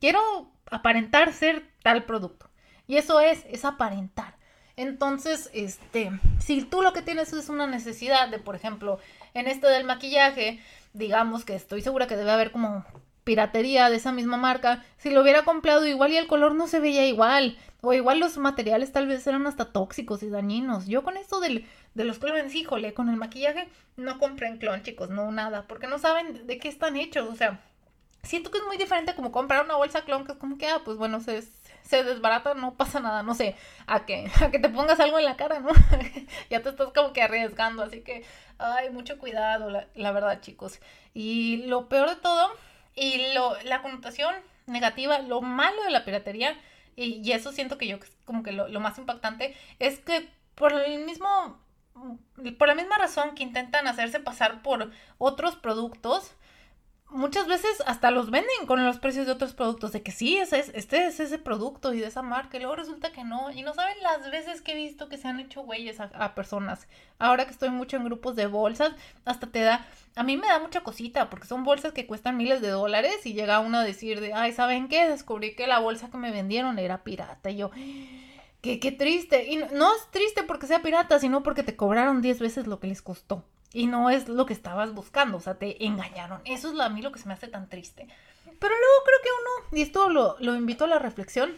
quiero 0.00 0.50
aparentar 0.70 1.34
ser 1.34 1.62
tal 1.82 2.04
producto, 2.04 2.48
y 2.86 2.96
eso 2.96 3.20
es, 3.20 3.44
es 3.50 3.66
aparentar. 3.66 4.36
Entonces, 4.78 5.50
este, 5.54 6.10
si 6.38 6.62
tú 6.62 6.82
lo 6.82 6.92
que 6.92 7.00
tienes 7.00 7.32
es 7.32 7.48
una 7.48 7.66
necesidad 7.66 8.28
de, 8.28 8.38
por 8.38 8.54
ejemplo, 8.54 8.98
en 9.36 9.48
esto 9.48 9.68
del 9.68 9.84
maquillaje, 9.84 10.60
digamos 10.94 11.44
que 11.44 11.54
estoy 11.54 11.82
segura 11.82 12.06
que 12.06 12.16
debe 12.16 12.30
haber 12.30 12.52
como 12.52 12.84
piratería 13.22 13.90
de 13.90 13.96
esa 13.96 14.12
misma 14.12 14.36
marca, 14.36 14.84
si 14.98 15.10
lo 15.10 15.20
hubiera 15.20 15.44
comprado 15.44 15.86
igual 15.86 16.12
y 16.12 16.16
el 16.16 16.28
color 16.28 16.54
no 16.54 16.68
se 16.68 16.80
veía 16.80 17.06
igual, 17.06 17.58
o 17.82 17.92
igual 17.92 18.20
los 18.20 18.38
materiales 18.38 18.92
tal 18.92 19.06
vez 19.06 19.26
eran 19.26 19.46
hasta 19.46 19.72
tóxicos 19.72 20.22
y 20.22 20.30
dañinos. 20.30 20.86
Yo 20.86 21.02
con 21.02 21.16
esto 21.16 21.40
del, 21.40 21.66
de 21.94 22.04
los 22.04 22.18
clones, 22.18 22.54
híjole, 22.54 22.94
con 22.94 23.08
el 23.08 23.16
maquillaje 23.16 23.68
no 23.96 24.18
compren 24.18 24.58
clon, 24.58 24.82
chicos, 24.82 25.10
no 25.10 25.30
nada, 25.32 25.66
porque 25.66 25.86
no 25.86 25.98
saben 25.98 26.46
de 26.46 26.58
qué 26.58 26.68
están 26.68 26.96
hechos, 26.96 27.28
o 27.28 27.34
sea, 27.34 27.60
siento 28.22 28.50
que 28.50 28.58
es 28.58 28.64
muy 28.64 28.76
diferente 28.76 29.14
como 29.14 29.32
comprar 29.32 29.64
una 29.64 29.76
bolsa 29.76 30.04
clon, 30.04 30.24
que 30.24 30.32
es 30.32 30.38
como 30.38 30.56
que, 30.56 30.68
ah, 30.68 30.82
pues 30.84 30.96
bueno, 30.96 31.20
se, 31.20 31.42
se 31.86 32.02
desbarata, 32.02 32.54
no 32.54 32.74
pasa 32.74 33.00
nada, 33.00 33.22
no 33.22 33.34
sé, 33.34 33.56
a 33.86 34.04
que, 34.04 34.30
a 34.40 34.50
que 34.50 34.58
te 34.58 34.68
pongas 34.68 35.00
algo 35.00 35.18
en 35.18 35.24
la 35.24 35.36
cara, 35.36 35.60
¿no? 35.60 35.70
ya 36.50 36.62
te 36.62 36.68
estás 36.68 36.92
como 36.92 37.12
que 37.12 37.22
arriesgando, 37.22 37.82
así 37.82 38.00
que, 38.00 38.24
ay, 38.58 38.90
mucho 38.90 39.18
cuidado, 39.18 39.70
la, 39.70 40.12
verdad, 40.12 40.40
chicos. 40.40 40.80
Y 41.14 41.66
lo 41.66 41.88
peor 41.88 42.10
de 42.10 42.16
todo, 42.16 42.50
y 42.94 43.32
lo, 43.34 43.56
la 43.62 43.82
connotación 43.82 44.34
negativa, 44.66 45.18
lo 45.20 45.42
malo 45.42 45.82
de 45.84 45.90
la 45.90 46.04
piratería, 46.04 46.58
y, 46.96 47.30
eso 47.32 47.52
siento 47.52 47.78
que 47.78 47.86
yo 47.86 47.98
como 48.24 48.42
que 48.42 48.52
lo, 48.52 48.68
lo 48.68 48.80
más 48.80 48.98
impactante, 48.98 49.54
es 49.78 50.00
que 50.00 50.28
por 50.54 50.72
el 50.72 51.04
mismo, 51.04 51.60
por 52.58 52.68
la 52.68 52.74
misma 52.74 52.98
razón 52.98 53.34
que 53.34 53.42
intentan 53.42 53.86
hacerse 53.86 54.18
pasar 54.18 54.62
por 54.62 54.90
otros 55.18 55.56
productos, 55.56 56.32
muchas 57.10 57.46
veces 57.46 57.82
hasta 57.86 58.10
los 58.10 58.30
venden 58.30 58.66
con 58.66 58.84
los 58.84 58.98
precios 58.98 59.26
de 59.26 59.32
otros 59.32 59.54
productos, 59.54 59.92
de 59.92 60.02
que 60.02 60.12
sí, 60.12 60.36
ese 60.36 60.58
es, 60.58 60.70
este 60.74 61.06
es 61.06 61.20
ese 61.20 61.38
producto 61.38 61.92
y 61.92 62.00
de 62.00 62.06
esa 62.06 62.22
marca, 62.22 62.56
y 62.56 62.60
luego 62.60 62.76
resulta 62.76 63.12
que 63.12 63.24
no, 63.24 63.50
y 63.50 63.62
no 63.62 63.74
saben 63.74 63.96
las 64.02 64.30
veces 64.30 64.60
que 64.60 64.72
he 64.72 64.76
visto 64.76 65.08
que 65.08 65.18
se 65.18 65.28
han 65.28 65.40
hecho 65.40 65.62
güeyes 65.62 66.00
a, 66.00 66.34
personas. 66.34 66.86
Ahora 67.18 67.44
que 67.44 67.52
estoy 67.52 67.70
mucho 67.70 67.96
en 67.96 68.04
grupos 68.04 68.36
de 68.36 68.46
bolsas, 68.46 68.92
hasta 69.24 69.46
te 69.46 69.60
da, 69.60 69.86
a 70.14 70.22
mí 70.22 70.36
me 70.36 70.48
da 70.48 70.58
mucha 70.58 70.82
cosita, 70.82 71.30
porque 71.30 71.46
son 71.46 71.64
bolsas 71.64 71.92
que 71.92 72.06
cuestan 72.06 72.36
miles 72.36 72.60
de 72.60 72.68
dólares, 72.68 73.24
y 73.24 73.34
llega 73.34 73.60
uno 73.60 73.78
a 73.78 73.84
decir 73.84 74.20
de, 74.20 74.32
ay, 74.34 74.52
¿saben 74.52 74.88
qué? 74.88 75.08
Descubrí 75.08 75.54
que 75.54 75.66
la 75.66 75.78
bolsa 75.78 76.10
que 76.10 76.18
me 76.18 76.32
vendieron 76.32 76.78
era 76.78 77.04
pirata, 77.04 77.50
y 77.50 77.56
yo... 77.56 77.70
Qué, 78.62 78.80
qué 78.80 78.90
triste. 78.90 79.44
Y 79.52 79.58
no 79.58 79.94
es 79.94 80.10
triste 80.10 80.42
porque 80.42 80.66
sea 80.66 80.82
pirata, 80.82 81.20
sino 81.20 81.44
porque 81.44 81.62
te 81.62 81.76
cobraron 81.76 82.20
10 82.20 82.40
veces 82.40 82.66
lo 82.66 82.80
que 82.80 82.88
les 82.88 83.00
costó 83.00 83.44
y 83.76 83.86
no 83.86 84.08
es 84.08 84.26
lo 84.26 84.46
que 84.46 84.54
estabas 84.54 84.94
buscando, 84.94 85.36
o 85.36 85.40
sea, 85.40 85.58
te 85.58 85.84
engañaron. 85.84 86.40
Eso 86.46 86.72
es 86.72 86.80
a 86.80 86.88
mí 86.88 87.02
lo 87.02 87.12
que 87.12 87.18
se 87.18 87.28
me 87.28 87.34
hace 87.34 87.46
tan 87.46 87.68
triste. 87.68 88.08
Pero 88.44 88.74
luego 88.74 89.04
creo 89.04 89.18
que 89.22 89.28
uno, 89.40 89.78
y 89.78 89.82
esto 89.82 90.08
lo, 90.08 90.36
lo 90.40 90.54
invito 90.54 90.84
a 90.84 90.88
la 90.88 90.98
reflexión, 90.98 91.52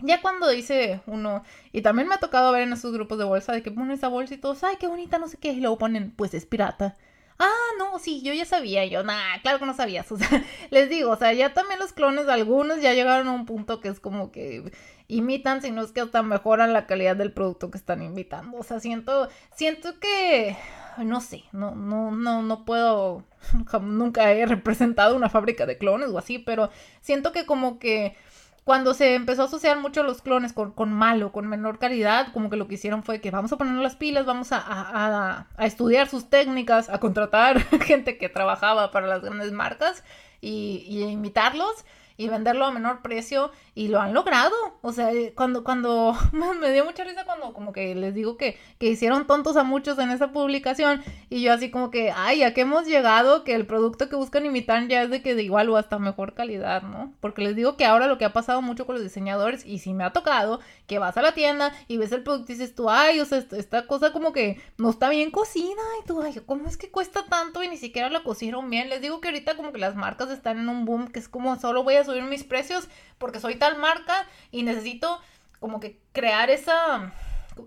ya 0.00 0.20
cuando 0.20 0.48
dice 0.48 1.00
uno, 1.06 1.44
y 1.70 1.82
también 1.82 2.08
me 2.08 2.16
ha 2.16 2.18
tocado 2.18 2.50
ver 2.50 2.62
en 2.62 2.72
esos 2.72 2.92
grupos 2.92 3.18
de 3.18 3.24
bolsa 3.24 3.52
de 3.52 3.62
que 3.62 3.70
ponen 3.70 3.92
esa 3.92 4.08
bolsa 4.08 4.34
y 4.34 4.38
todos, 4.38 4.64
ay, 4.64 4.78
qué 4.80 4.88
bonita, 4.88 5.20
no 5.20 5.28
sé 5.28 5.36
qué, 5.36 5.52
y 5.52 5.60
luego 5.60 5.78
ponen, 5.78 6.10
pues 6.10 6.34
es 6.34 6.44
pirata. 6.44 6.96
Ah, 7.38 7.70
no, 7.78 8.00
sí, 8.00 8.20
yo 8.22 8.32
ya 8.32 8.46
sabía, 8.46 8.84
yo, 8.86 9.04
nah, 9.04 9.38
claro 9.42 9.60
que 9.60 9.66
no 9.66 9.74
sabías, 9.74 10.10
o 10.12 10.16
sea, 10.16 10.44
les 10.70 10.88
digo, 10.88 11.12
o 11.12 11.16
sea, 11.16 11.32
ya 11.34 11.54
también 11.54 11.78
los 11.78 11.92
clones, 11.92 12.26
algunos 12.26 12.80
ya 12.80 12.94
llegaron 12.94 13.28
a 13.28 13.32
un 13.32 13.46
punto 13.46 13.80
que 13.80 13.88
es 13.88 14.00
como 14.00 14.32
que 14.32 14.72
imitan, 15.08 15.60
sino 15.62 15.82
es 15.82 15.92
que 15.92 16.00
hasta 16.00 16.22
mejoran 16.22 16.72
la 16.72 16.86
calidad 16.86 17.16
del 17.16 17.32
producto 17.32 17.70
que 17.70 17.78
están 17.78 18.02
imitando, 18.02 18.58
o 18.58 18.62
sea, 18.62 18.80
siento, 18.80 19.28
siento 19.54 19.98
que, 20.00 20.56
no 20.98 21.20
sé, 21.20 21.44
no, 21.52 21.74
no, 21.74 22.10
no, 22.10 22.42
no 22.42 22.64
puedo, 22.64 23.24
nunca 23.82 24.32
he 24.32 24.46
representado 24.46 25.16
una 25.16 25.28
fábrica 25.28 25.66
de 25.66 25.78
clones 25.78 26.08
o 26.10 26.18
así, 26.18 26.38
pero 26.38 26.70
siento 27.00 27.32
que 27.32 27.44
como 27.46 27.78
que 27.78 28.16
cuando 28.64 28.94
se 28.94 29.14
empezó 29.14 29.42
a 29.42 29.44
asociar 29.44 29.78
mucho 29.78 30.02
los 30.02 30.22
clones 30.22 30.54
con, 30.54 30.72
con, 30.72 30.90
malo, 30.90 31.32
con 31.32 31.46
menor 31.46 31.78
calidad, 31.78 32.32
como 32.32 32.48
que 32.48 32.56
lo 32.56 32.66
que 32.66 32.76
hicieron 32.76 33.02
fue 33.02 33.20
que 33.20 33.30
vamos 33.30 33.52
a 33.52 33.58
ponernos 33.58 33.82
las 33.82 33.96
pilas, 33.96 34.24
vamos 34.24 34.52
a, 34.52 34.58
a, 34.58 35.46
a 35.54 35.66
estudiar 35.66 36.08
sus 36.08 36.30
técnicas, 36.30 36.88
a 36.88 36.98
contratar 36.98 37.60
gente 37.82 38.16
que 38.16 38.30
trabajaba 38.30 38.90
para 38.90 39.06
las 39.06 39.20
grandes 39.20 39.52
marcas 39.52 40.02
y, 40.40 40.86
y 40.88 41.02
imitarlos 41.02 41.84
y 42.16 42.28
venderlo 42.28 42.64
a 42.64 42.70
menor 42.70 43.02
precio 43.02 43.50
y 43.74 43.88
lo 43.88 44.00
han 44.00 44.14
logrado. 44.14 44.54
O 44.82 44.92
sea, 44.92 45.12
eh, 45.12 45.32
cuando, 45.34 45.64
cuando 45.64 46.16
me 46.32 46.72
dio 46.72 46.84
mucha 46.84 47.04
risa 47.04 47.24
cuando 47.24 47.52
como 47.52 47.72
que 47.72 47.94
les 47.94 48.14
digo 48.14 48.36
que, 48.36 48.58
que 48.78 48.86
hicieron 48.86 49.26
tontos 49.26 49.56
a 49.56 49.64
muchos 49.64 49.98
en 49.98 50.10
esa 50.10 50.32
publicación 50.32 51.02
y 51.30 51.42
yo 51.42 51.52
así 51.52 51.70
como 51.70 51.90
que, 51.90 52.12
ay, 52.14 52.42
¿a 52.42 52.54
qué 52.54 52.62
hemos 52.62 52.86
llegado? 52.86 53.44
Que 53.44 53.54
el 53.54 53.66
producto 53.66 54.08
que 54.08 54.16
buscan 54.16 54.46
imitar 54.46 54.86
ya 54.88 55.02
es 55.02 55.10
de 55.10 55.22
que 55.22 55.34
de 55.34 55.42
igual 55.42 55.68
o 55.70 55.76
hasta 55.76 55.98
mejor 55.98 56.34
calidad, 56.34 56.82
¿no? 56.82 57.12
Porque 57.20 57.42
les 57.42 57.56
digo 57.56 57.76
que 57.76 57.84
ahora 57.84 58.06
lo 58.06 58.18
que 58.18 58.24
ha 58.24 58.32
pasado 58.32 58.62
mucho 58.62 58.86
con 58.86 58.94
los 58.94 59.04
diseñadores 59.04 59.64
y 59.64 59.78
si 59.78 59.92
me 59.92 60.04
ha 60.04 60.12
tocado 60.12 60.60
que 60.86 60.98
vas 60.98 61.16
a 61.16 61.22
la 61.22 61.32
tienda 61.32 61.72
y 61.88 61.96
ves 61.96 62.12
el 62.12 62.22
producto 62.22 62.52
y 62.52 62.54
dices 62.56 62.74
tú, 62.74 62.90
ay, 62.90 63.20
o 63.20 63.24
sea, 63.24 63.38
esta 63.38 63.86
cosa 63.86 64.12
como 64.12 64.32
que 64.32 64.60
no 64.78 64.90
está 64.90 65.08
bien 65.08 65.30
cocida 65.30 65.82
y 66.02 66.06
tú, 66.06 66.20
ay, 66.22 66.34
¿cómo 66.46 66.66
es 66.66 66.76
que 66.76 66.90
cuesta 66.90 67.24
tanto 67.26 67.62
y 67.62 67.68
ni 67.68 67.76
siquiera 67.76 68.08
la 68.10 68.22
cocieron 68.22 68.70
bien? 68.70 68.88
Les 68.88 69.00
digo 69.00 69.20
que 69.20 69.28
ahorita 69.28 69.56
como 69.56 69.72
que 69.72 69.78
las 69.78 69.96
marcas 69.96 70.30
están 70.30 70.58
en 70.58 70.68
un 70.68 70.84
boom 70.84 71.08
que 71.08 71.18
es 71.18 71.28
como 71.28 71.58
solo 71.58 71.84
voy 71.84 71.96
a 71.96 72.03
subir 72.04 72.22
mis 72.22 72.44
precios 72.44 72.88
porque 73.18 73.40
soy 73.40 73.56
tal 73.56 73.78
marca 73.78 74.26
y 74.50 74.62
necesito 74.62 75.20
como 75.60 75.80
que 75.80 76.00
crear 76.12 76.50
esa, 76.50 77.12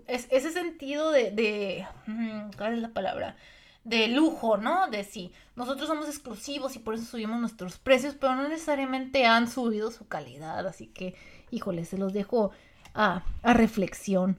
ese 0.06 0.52
sentido 0.52 1.10
de, 1.10 1.30
de, 1.30 1.86
mm, 2.06 2.50
¿cuál 2.56 2.74
es 2.74 2.78
la 2.80 2.90
palabra? 2.90 3.36
De 3.84 4.08
lujo, 4.08 4.56
¿no? 4.56 4.88
De 4.88 5.04
sí, 5.04 5.32
nosotros 5.56 5.88
somos 5.88 6.06
exclusivos 6.08 6.76
y 6.76 6.78
por 6.78 6.94
eso 6.94 7.04
subimos 7.04 7.40
nuestros 7.40 7.78
precios, 7.78 8.14
pero 8.14 8.34
no 8.34 8.48
necesariamente 8.48 9.26
han 9.26 9.48
subido 9.48 9.90
su 9.90 10.06
calidad, 10.06 10.66
así 10.66 10.86
que, 10.86 11.14
híjole, 11.50 11.84
se 11.84 11.98
los 11.98 12.12
dejo 12.12 12.52
a, 12.94 13.22
a 13.42 13.54
reflexión. 13.54 14.38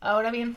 Ahora 0.00 0.30
bien, 0.30 0.56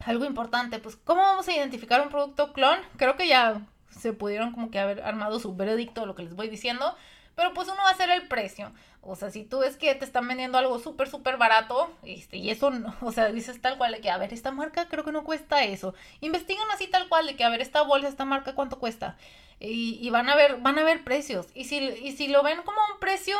algo 0.00 0.24
importante, 0.24 0.78
pues, 0.78 0.96
¿cómo 0.96 1.22
vamos 1.22 1.48
a 1.48 1.52
identificar 1.52 2.00
un 2.00 2.08
producto 2.08 2.52
clon? 2.52 2.78
Creo 2.96 3.16
que 3.16 3.28
ya 3.28 3.66
se 3.90 4.12
pudieron 4.12 4.52
como 4.52 4.70
que 4.70 4.78
haber 4.78 5.02
armado 5.02 5.40
su 5.40 5.54
veredicto, 5.56 6.06
lo 6.06 6.14
que 6.14 6.22
les 6.22 6.34
voy 6.34 6.48
diciendo. 6.48 6.94
Pero 7.38 7.54
pues 7.54 7.68
uno 7.68 7.76
va 7.76 7.90
a 7.90 7.92
hacer 7.92 8.10
el 8.10 8.26
precio. 8.26 8.72
O 9.00 9.14
sea, 9.14 9.30
si 9.30 9.44
tú 9.44 9.60
ves 9.60 9.76
que 9.76 9.94
te 9.94 10.04
están 10.04 10.26
vendiendo 10.26 10.58
algo 10.58 10.80
súper, 10.80 11.08
súper 11.08 11.36
barato, 11.36 11.88
este, 12.02 12.36
y 12.36 12.50
eso, 12.50 12.70
no, 12.70 12.96
o 13.00 13.12
sea, 13.12 13.30
dices 13.30 13.60
tal 13.60 13.78
cual 13.78 13.92
de 13.92 14.00
que, 14.00 14.10
a 14.10 14.18
ver, 14.18 14.32
esta 14.32 14.50
marca 14.50 14.88
creo 14.88 15.04
que 15.04 15.12
no 15.12 15.22
cuesta 15.22 15.62
eso. 15.62 15.94
Investigan 16.20 16.68
así 16.72 16.88
tal 16.88 17.08
cual 17.08 17.28
de 17.28 17.36
que, 17.36 17.44
a 17.44 17.48
ver, 17.48 17.60
esta 17.60 17.82
bolsa, 17.82 18.08
esta 18.08 18.24
marca, 18.24 18.56
¿cuánto 18.56 18.80
cuesta? 18.80 19.16
Y, 19.60 20.00
y 20.02 20.10
van 20.10 20.28
a 20.28 20.34
ver, 20.34 20.56
van 20.56 20.80
a 20.80 20.82
ver 20.82 21.04
precios. 21.04 21.46
Y 21.54 21.66
si, 21.66 21.76
y 21.76 22.10
si 22.10 22.26
lo 22.26 22.42
ven 22.42 22.60
como 22.64 22.78
un 22.92 22.98
precio 22.98 23.36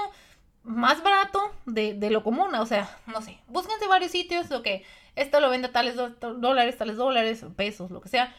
más 0.62 1.02
barato 1.02 1.52
de, 1.66 1.94
de 1.94 2.10
lo 2.10 2.22
común, 2.22 2.54
o 2.54 2.66
sea, 2.66 2.96
no 3.06 3.20
sé, 3.20 3.40
búsquense 3.48 3.88
varios 3.88 4.12
sitios, 4.12 4.48
lo 4.48 4.62
que, 4.62 4.84
esto 5.16 5.40
lo 5.40 5.50
vende 5.50 5.70
tales 5.70 5.96
dólares, 5.96 6.78
tales 6.78 6.96
dólares, 6.96 7.44
pesos, 7.56 7.90
lo 7.90 8.00
que 8.00 8.10
sea 8.10 8.32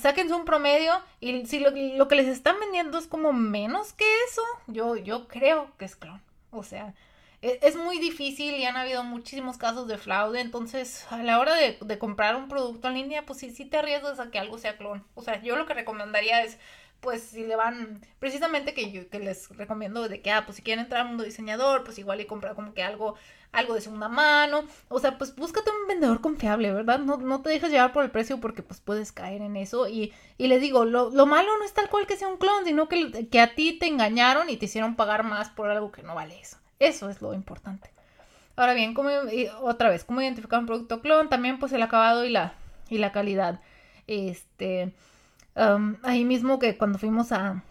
sáquense 0.00 0.34
un 0.34 0.44
promedio 0.44 0.92
y 1.20 1.46
si 1.46 1.60
lo, 1.60 1.72
que 2.08 2.14
les 2.14 2.26
están 2.26 2.58
vendiendo 2.60 2.98
es 2.98 3.06
como 3.06 3.32
menos 3.32 3.92
que 3.92 4.04
eso, 4.28 4.42
yo, 4.66 4.96
yo 4.96 5.28
creo 5.28 5.70
que 5.78 5.84
es 5.84 5.96
clon. 5.96 6.22
O 6.50 6.62
sea, 6.62 6.94
e, 7.42 7.58
es, 7.62 7.76
muy 7.76 7.98
difícil 7.98 8.54
y 8.54 8.64
han 8.64 8.76
habido 8.76 9.02
muchísimos 9.02 9.58
casos 9.58 9.88
de 9.88 9.98
fraude, 9.98 10.40
entonces 10.40 11.06
a 11.10 11.18
la 11.18 11.38
hora 11.38 11.54
de, 11.54 11.78
de, 11.80 11.98
comprar 11.98 12.36
un 12.36 12.48
producto 12.48 12.88
en 12.88 12.94
línea, 12.94 13.26
pues 13.26 13.38
sí, 13.40 13.50
sí 13.50 13.64
te 13.64 13.78
arriesgas 13.78 14.20
a 14.20 14.30
que 14.30 14.38
algo 14.38 14.58
sea 14.58 14.76
clon. 14.76 15.04
O 15.14 15.22
sea, 15.22 15.40
yo 15.42 15.56
lo 15.56 15.66
que 15.66 15.74
recomendaría 15.74 16.42
es 16.42 16.58
pues 17.04 17.22
si 17.22 17.44
le 17.44 17.54
van, 17.54 18.00
precisamente 18.18 18.72
que 18.72 18.90
yo 18.90 19.08
que 19.10 19.18
les 19.18 19.50
recomiendo 19.50 20.08
de 20.08 20.22
que, 20.22 20.32
ah, 20.32 20.46
pues 20.46 20.56
si 20.56 20.62
quieren 20.62 20.84
entrar 20.84 21.02
al 21.02 21.08
mundo 21.08 21.22
diseñador, 21.22 21.84
pues 21.84 21.98
igual 21.98 22.22
y 22.22 22.24
comprar 22.24 22.54
como 22.54 22.72
que 22.72 22.82
algo, 22.82 23.14
algo 23.52 23.74
de 23.74 23.82
segunda 23.82 24.08
mano, 24.08 24.64
o 24.88 24.98
sea, 24.98 25.18
pues 25.18 25.36
búscate 25.36 25.70
un 25.70 25.86
vendedor 25.86 26.22
confiable, 26.22 26.72
¿verdad? 26.72 27.00
No, 27.00 27.18
no 27.18 27.42
te 27.42 27.50
dejes 27.50 27.70
llevar 27.70 27.92
por 27.92 28.04
el 28.04 28.10
precio 28.10 28.40
porque 28.40 28.62
pues 28.62 28.80
puedes 28.80 29.12
caer 29.12 29.42
en 29.42 29.56
eso 29.56 29.86
y, 29.86 30.14
y 30.38 30.46
les 30.46 30.62
digo, 30.62 30.86
lo, 30.86 31.10
lo 31.10 31.26
malo 31.26 31.50
no 31.58 31.64
es 31.66 31.74
tal 31.74 31.90
cual 31.90 32.06
que 32.06 32.16
sea 32.16 32.28
un 32.28 32.38
clon, 32.38 32.64
sino 32.64 32.88
que, 32.88 33.28
que 33.28 33.40
a 33.40 33.54
ti 33.54 33.78
te 33.78 33.86
engañaron 33.86 34.48
y 34.48 34.56
te 34.56 34.64
hicieron 34.64 34.96
pagar 34.96 35.22
más 35.22 35.50
por 35.50 35.68
algo 35.70 35.92
que 35.92 36.02
no 36.02 36.14
vale 36.14 36.40
eso. 36.40 36.56
Eso 36.78 37.10
es 37.10 37.20
lo 37.20 37.34
importante. 37.34 37.90
Ahora 38.56 38.72
bien, 38.72 38.94
como, 38.94 39.10
otra 39.60 39.90
vez, 39.90 40.04
¿cómo 40.04 40.22
identificar 40.22 40.58
un 40.58 40.66
producto 40.66 41.02
clon? 41.02 41.28
También 41.28 41.58
pues 41.58 41.72
el 41.72 41.82
acabado 41.82 42.24
y 42.24 42.30
la, 42.30 42.54
y 42.88 42.96
la 42.96 43.12
calidad. 43.12 43.60
Este 44.06 44.94
ahí 45.54 46.24
mismo 46.24 46.58
que 46.58 46.76
cuando 46.76 46.98
fuimos 46.98 47.32
a, 47.32 47.62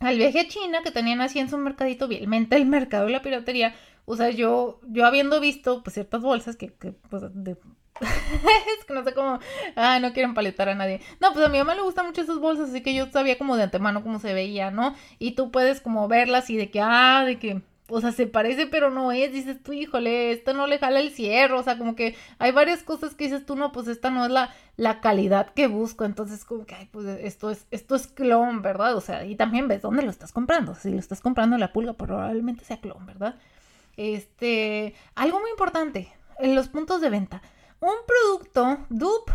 al 0.00 0.16
viaje 0.16 0.40
a 0.40 0.48
China, 0.48 0.82
que 0.82 0.90
tenían 0.90 1.20
así 1.20 1.38
en 1.38 1.50
su 1.50 1.58
mercadito, 1.58 2.08
vielmente 2.08 2.56
el 2.56 2.66
mercado 2.66 3.06
de 3.06 3.12
la 3.12 3.22
piratería, 3.22 3.74
o 4.04 4.16
sea, 4.16 4.30
yo, 4.30 4.80
yo 4.86 5.04
habiendo 5.04 5.40
visto 5.40 5.82
pues 5.82 5.94
ciertas 5.94 6.22
bolsas 6.22 6.56
que, 6.56 6.72
que 6.72 6.92
pues 6.92 7.22
de... 7.34 7.52
es 8.00 8.84
que 8.86 8.94
no 8.94 9.04
sé 9.04 9.12
cómo, 9.12 9.38
ah, 9.76 9.98
no 10.00 10.12
quieren 10.12 10.34
paletar 10.34 10.68
a 10.68 10.74
nadie. 10.74 11.00
No, 11.20 11.32
pues 11.32 11.44
a 11.44 11.50
mi 11.50 11.58
mamá 11.58 11.74
le 11.74 11.82
gustan 11.82 12.06
mucho 12.06 12.22
esas 12.22 12.38
bolsas, 12.38 12.70
así 12.70 12.82
que 12.82 12.94
yo 12.94 13.10
sabía 13.10 13.36
como 13.36 13.56
de 13.56 13.64
antemano 13.64 14.02
cómo 14.02 14.18
se 14.18 14.32
veía, 14.32 14.70
¿no? 14.70 14.94
Y 15.18 15.32
tú 15.32 15.50
puedes 15.50 15.80
como 15.80 16.08
verlas 16.08 16.48
y 16.48 16.56
de 16.56 16.70
que, 16.70 16.80
ah, 16.80 17.24
de 17.26 17.38
que 17.38 17.62
o 17.88 18.00
sea, 18.00 18.12
se 18.12 18.26
parece 18.26 18.66
pero 18.66 18.90
no 18.90 19.12
es, 19.12 19.32
dices 19.32 19.62
tú, 19.62 19.72
híjole, 19.72 20.32
esto 20.32 20.52
no 20.52 20.66
le 20.66 20.78
jala 20.78 21.00
el 21.00 21.10
cierre, 21.10 21.54
o 21.54 21.62
sea, 21.62 21.78
como 21.78 21.96
que 21.96 22.14
hay 22.38 22.52
varias 22.52 22.82
cosas 22.82 23.14
que 23.14 23.24
dices 23.24 23.46
tú, 23.46 23.56
no, 23.56 23.72
pues 23.72 23.88
esta 23.88 24.10
no 24.10 24.24
es 24.26 24.30
la, 24.30 24.54
la 24.76 25.00
calidad 25.00 25.52
que 25.54 25.66
busco, 25.66 26.04
entonces 26.04 26.44
como 26.44 26.66
que, 26.66 26.74
ay, 26.74 26.88
pues 26.92 27.06
esto 27.06 27.50
es, 27.50 27.66
esto 27.70 27.94
es 27.94 28.06
clon, 28.06 28.62
¿verdad? 28.62 28.96
O 28.96 29.00
sea, 29.00 29.24
y 29.24 29.36
también 29.36 29.68
ves 29.68 29.82
dónde 29.82 30.02
lo 30.02 30.10
estás 30.10 30.32
comprando, 30.32 30.74
si 30.74 30.90
lo 30.90 30.98
estás 30.98 31.20
comprando 31.20 31.56
en 31.56 31.60
la 31.60 31.72
pulga, 31.72 31.94
probablemente 31.94 32.64
sea 32.64 32.80
clon, 32.80 33.06
¿verdad? 33.06 33.36
Este, 33.96 34.94
algo 35.14 35.40
muy 35.40 35.50
importante, 35.50 36.12
en 36.38 36.54
los 36.54 36.68
puntos 36.68 37.00
de 37.00 37.10
venta, 37.10 37.42
un 37.80 37.94
producto 38.06 38.86
dupe 38.90 39.32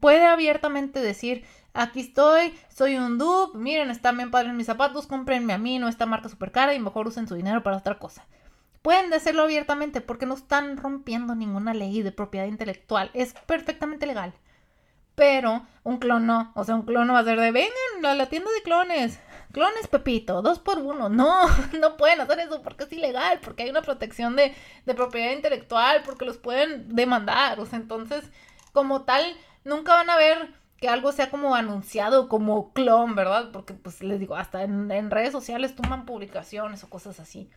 puede 0.00 0.26
abiertamente 0.26 1.00
decir, 1.00 1.44
aquí 1.74 2.00
estoy, 2.00 2.54
soy 2.74 2.96
un 2.96 3.18
dupe, 3.18 3.58
miren, 3.58 3.90
están 3.90 4.16
bien 4.16 4.30
padres 4.30 4.54
mis 4.54 4.66
zapatos, 4.66 5.06
cómprenme 5.06 5.52
a 5.52 5.58
mí, 5.58 5.78
no 5.78 5.88
esta 5.88 6.06
marca 6.06 6.28
súper 6.28 6.52
cara 6.52 6.74
y 6.74 6.80
mejor 6.80 7.06
usen 7.06 7.28
su 7.28 7.34
dinero 7.34 7.62
para 7.62 7.76
otra 7.76 7.98
cosa. 7.98 8.26
Pueden 8.82 9.10
decirlo 9.10 9.42
abiertamente 9.42 10.00
porque 10.00 10.26
no 10.26 10.34
están 10.34 10.76
rompiendo 10.76 11.34
ninguna 11.34 11.74
ley 11.74 12.02
de 12.02 12.12
propiedad 12.12 12.46
intelectual, 12.46 13.10
es 13.14 13.34
perfectamente 13.46 14.06
legal. 14.06 14.32
Pero 15.14 15.66
un 15.82 15.98
clon 15.98 16.26
no, 16.26 16.52
o 16.54 16.62
sea, 16.62 16.76
un 16.76 16.82
clon 16.82 17.08
no 17.08 17.14
va 17.14 17.18
a 17.20 17.24
ser 17.24 17.40
de, 17.40 17.50
vengan 17.50 18.06
a 18.06 18.14
la 18.14 18.26
tienda 18.26 18.52
de 18.52 18.62
clones, 18.62 19.18
clones 19.50 19.88
Pepito, 19.88 20.42
dos 20.42 20.60
por 20.60 20.78
uno. 20.78 21.08
No, 21.18 21.48
no 21.78 21.96
pueden 21.96 22.20
hacer 22.20 22.38
eso 22.38 22.62
porque 22.62 22.84
es 22.84 22.92
ilegal, 22.92 23.40
porque 23.42 23.64
hay 23.64 23.70
una 23.70 23.82
protección 23.82 24.36
de, 24.36 24.54
de 24.86 24.94
propiedad 24.94 25.32
intelectual, 25.32 26.02
porque 26.04 26.24
los 26.24 26.38
pueden 26.38 26.94
demandar. 26.94 27.58
O 27.58 27.66
sea, 27.66 27.80
entonces, 27.80 28.30
como 28.72 29.02
tal, 29.02 29.24
nunca 29.64 29.94
van 29.94 30.08
a 30.10 30.16
ver 30.16 30.54
que 30.80 30.88
algo 30.88 31.12
sea 31.12 31.30
como 31.30 31.54
anunciado 31.54 32.28
como 32.28 32.72
clon, 32.72 33.14
¿verdad? 33.14 33.50
Porque 33.52 33.74
pues 33.74 34.02
les 34.02 34.20
digo, 34.20 34.36
hasta 34.36 34.62
en, 34.62 35.10
redes 35.10 35.32
sociales 35.32 35.74
toman 35.74 36.06
publicaciones 36.06 36.84
o 36.84 36.90
cosas 36.90 37.18
así. 37.20 37.50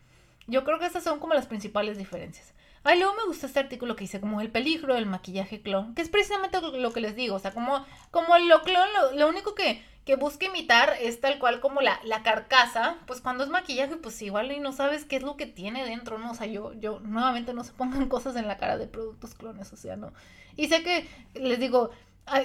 Yo 0.48 0.64
creo 0.64 0.78
que 0.80 0.86
esas 0.86 1.04
son 1.04 1.20
como 1.20 1.34
las 1.34 1.46
principales 1.46 1.98
diferencias. 1.98 2.52
Ay, 2.84 2.98
luego 2.98 3.14
me 3.14 3.26
gusta 3.26 3.46
este 3.46 3.60
artículo 3.60 3.94
que 3.94 4.04
dice 4.04 4.20
como 4.20 4.40
el 4.40 4.50
peligro 4.50 4.96
del 4.96 5.06
maquillaje 5.06 5.62
clon, 5.62 5.94
que 5.94 6.02
es 6.02 6.08
precisamente 6.08 6.60
lo 6.60 6.92
que 6.92 7.00
les 7.00 7.14
digo, 7.14 7.36
o 7.36 7.38
sea, 7.38 7.52
como, 7.52 7.86
como 8.10 8.36
lo 8.38 8.62
clon, 8.62 8.88
lo, 9.14 9.28
único 9.28 9.54
que, 9.54 9.84
que 10.04 10.16
busca 10.16 10.46
imitar 10.46 10.94
es 11.00 11.20
tal 11.20 11.38
cual 11.38 11.60
como 11.60 11.80
la, 11.80 12.00
la 12.02 12.24
carcasa, 12.24 12.96
pues 13.06 13.20
cuando 13.20 13.44
es 13.44 13.50
maquillaje, 13.50 13.96
pues 13.98 14.20
igual 14.20 14.50
y 14.50 14.58
no 14.58 14.72
sabes 14.72 15.04
qué 15.04 15.14
es 15.14 15.22
lo 15.22 15.36
que 15.36 15.46
tiene 15.46 15.84
dentro, 15.84 16.18
¿no? 16.18 16.32
O 16.32 16.34
sea, 16.34 16.48
yo, 16.48 16.72
yo, 16.72 16.98
nuevamente 16.98 17.54
no 17.54 17.62
se 17.62 17.72
pongan 17.72 18.08
cosas 18.08 18.34
en 18.34 18.48
la 18.48 18.56
cara 18.56 18.76
de 18.78 18.88
productos 18.88 19.34
clones, 19.34 19.72
o 19.72 19.76
sea, 19.76 19.94
no. 19.94 20.12
Y 20.56 20.66
sé 20.66 20.82
que, 20.82 21.08
les 21.34 21.60
digo, 21.60 21.92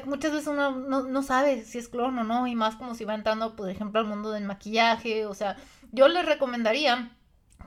muchas 0.06 0.32
veces 0.32 0.48
uno 0.48 0.72
no, 0.72 1.24
sabe 1.24 1.64
si 1.64 1.78
es 1.78 1.90
clon 1.90 2.18
o 2.20 2.24
no, 2.24 2.48
y 2.48 2.56
más 2.56 2.76
como 2.76 2.96
si 2.96 3.06
va 3.06 3.16
entrando, 3.16 3.56
por 3.56 3.70
ejemplo, 3.70 4.00
al 4.00 4.08
mundo 4.08 4.32
del 4.32 4.46
maquillaje, 4.46 5.26
o 5.26 5.34
sea, 5.34 5.58
yo 5.92 6.08
les 6.08 6.26
recomendaría 6.26 7.12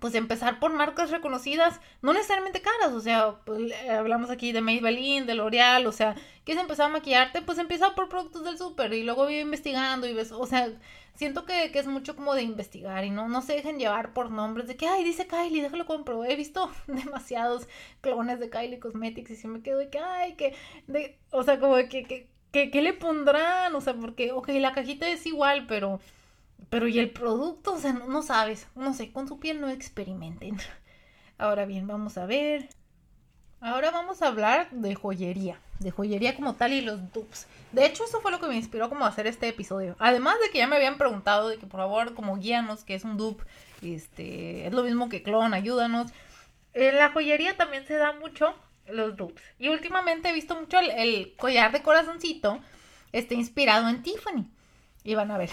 pues 0.00 0.14
empezar 0.14 0.58
por 0.58 0.72
marcas 0.72 1.10
reconocidas, 1.10 1.80
no 2.02 2.12
necesariamente 2.12 2.62
caras, 2.62 2.92
o 2.92 3.00
sea, 3.00 3.36
pues, 3.44 3.72
hablamos 3.88 4.30
aquí 4.30 4.52
de 4.52 4.60
Maybelline, 4.60 5.26
de 5.26 5.34
L'Oreal, 5.34 5.86
o 5.86 5.92
sea, 5.92 6.16
quieres 6.44 6.62
empezar 6.62 6.86
a 6.86 6.92
maquillarte, 6.94 7.42
pues 7.42 7.58
empieza 7.58 7.94
por 7.94 8.08
productos 8.08 8.44
del 8.44 8.58
súper 8.58 8.92
y 8.94 9.04
luego 9.04 9.26
vive 9.26 9.40
investigando 9.40 10.06
y 10.06 10.14
ves, 10.14 10.32
o 10.32 10.46
sea, 10.46 10.68
siento 11.14 11.44
que, 11.44 11.70
que, 11.70 11.78
es 11.78 11.86
mucho 11.86 12.16
como 12.16 12.34
de 12.34 12.42
investigar 12.42 13.04
y 13.04 13.10
no, 13.10 13.28
no 13.28 13.42
se 13.42 13.52
dejen 13.52 13.78
llevar 13.78 14.14
por 14.14 14.30
nombres 14.30 14.66
de 14.66 14.76
que, 14.76 14.88
ay, 14.88 15.04
dice 15.04 15.26
Kylie, 15.26 15.62
déjalo 15.62 15.84
compro. 15.84 16.24
He 16.24 16.34
visto 16.34 16.70
demasiados 16.86 17.68
clones 18.00 18.40
de 18.40 18.48
Kylie 18.48 18.80
Cosmetics 18.80 19.30
y 19.30 19.36
si 19.36 19.46
me 19.46 19.60
quedo 19.62 19.78
de 19.78 19.90
que, 19.90 19.98
ay, 19.98 20.34
que, 20.34 20.54
de, 20.86 21.18
o 21.30 21.42
sea, 21.42 21.60
como 21.60 21.76
que, 21.76 22.04
que, 22.04 22.26
que, 22.52 22.70
¿qué 22.70 22.82
le 22.82 22.94
pondrán? 22.94 23.74
O 23.74 23.80
sea, 23.80 23.94
porque, 23.94 24.32
ok, 24.32 24.48
la 24.54 24.72
cajita 24.72 25.08
es 25.08 25.26
igual, 25.26 25.66
pero, 25.66 26.00
pero 26.68 26.88
y 26.88 26.98
el 26.98 27.10
producto, 27.10 27.74
o 27.74 27.78
sea, 27.78 27.92
no, 27.92 28.22
sabes, 28.22 28.66
no 28.74 28.94
sé, 28.94 29.12
con 29.12 29.28
su 29.28 29.40
piel 29.40 29.60
no 29.60 29.68
experimenten. 29.68 30.58
Ahora 31.38 31.64
bien, 31.64 31.86
vamos 31.86 32.18
a 32.18 32.26
ver. 32.26 32.68
Ahora 33.60 33.90
vamos 33.90 34.22
a 34.22 34.28
hablar 34.28 34.70
de 34.70 34.94
joyería, 34.94 35.60
de 35.80 35.90
joyería 35.90 36.34
como 36.34 36.54
tal 36.54 36.72
y 36.72 36.80
los 36.80 37.12
dupes. 37.12 37.46
De 37.72 37.84
hecho, 37.84 38.04
eso 38.04 38.20
fue 38.20 38.30
lo 38.30 38.40
que 38.40 38.46
me 38.46 38.56
inspiró 38.56 38.88
como 38.88 39.04
a 39.04 39.08
hacer 39.08 39.26
este 39.26 39.48
episodio. 39.48 39.96
Además 39.98 40.36
de 40.42 40.50
que 40.50 40.58
ya 40.58 40.66
me 40.66 40.76
habían 40.76 40.96
preguntado 40.96 41.48
de 41.48 41.58
que 41.58 41.66
por 41.66 41.80
favor 41.80 42.14
como 42.14 42.38
guíanos 42.38 42.84
que 42.84 42.94
es 42.94 43.04
un 43.04 43.18
dupe, 43.18 43.44
este, 43.82 44.66
es 44.66 44.72
lo 44.72 44.82
mismo 44.82 45.08
que 45.10 45.22
clon, 45.22 45.52
ayúdanos. 45.52 46.10
en 46.72 46.96
la 46.96 47.10
joyería 47.10 47.56
también 47.56 47.86
se 47.86 47.94
da 47.94 48.12
mucho 48.12 48.54
los 48.92 49.16
dupes. 49.16 49.44
Y 49.58 49.68
últimamente 49.68 50.30
he 50.30 50.32
visto 50.32 50.58
mucho 50.58 50.78
el, 50.78 51.34
collar 51.36 51.72
de 51.72 51.82
corazoncito, 51.82 52.60
este 53.12 53.34
inspirado 53.34 53.88
en 53.88 54.02
Tiffany. 54.02 54.46
Y 55.02 55.14
van 55.14 55.30
a 55.30 55.38
ver, 55.38 55.48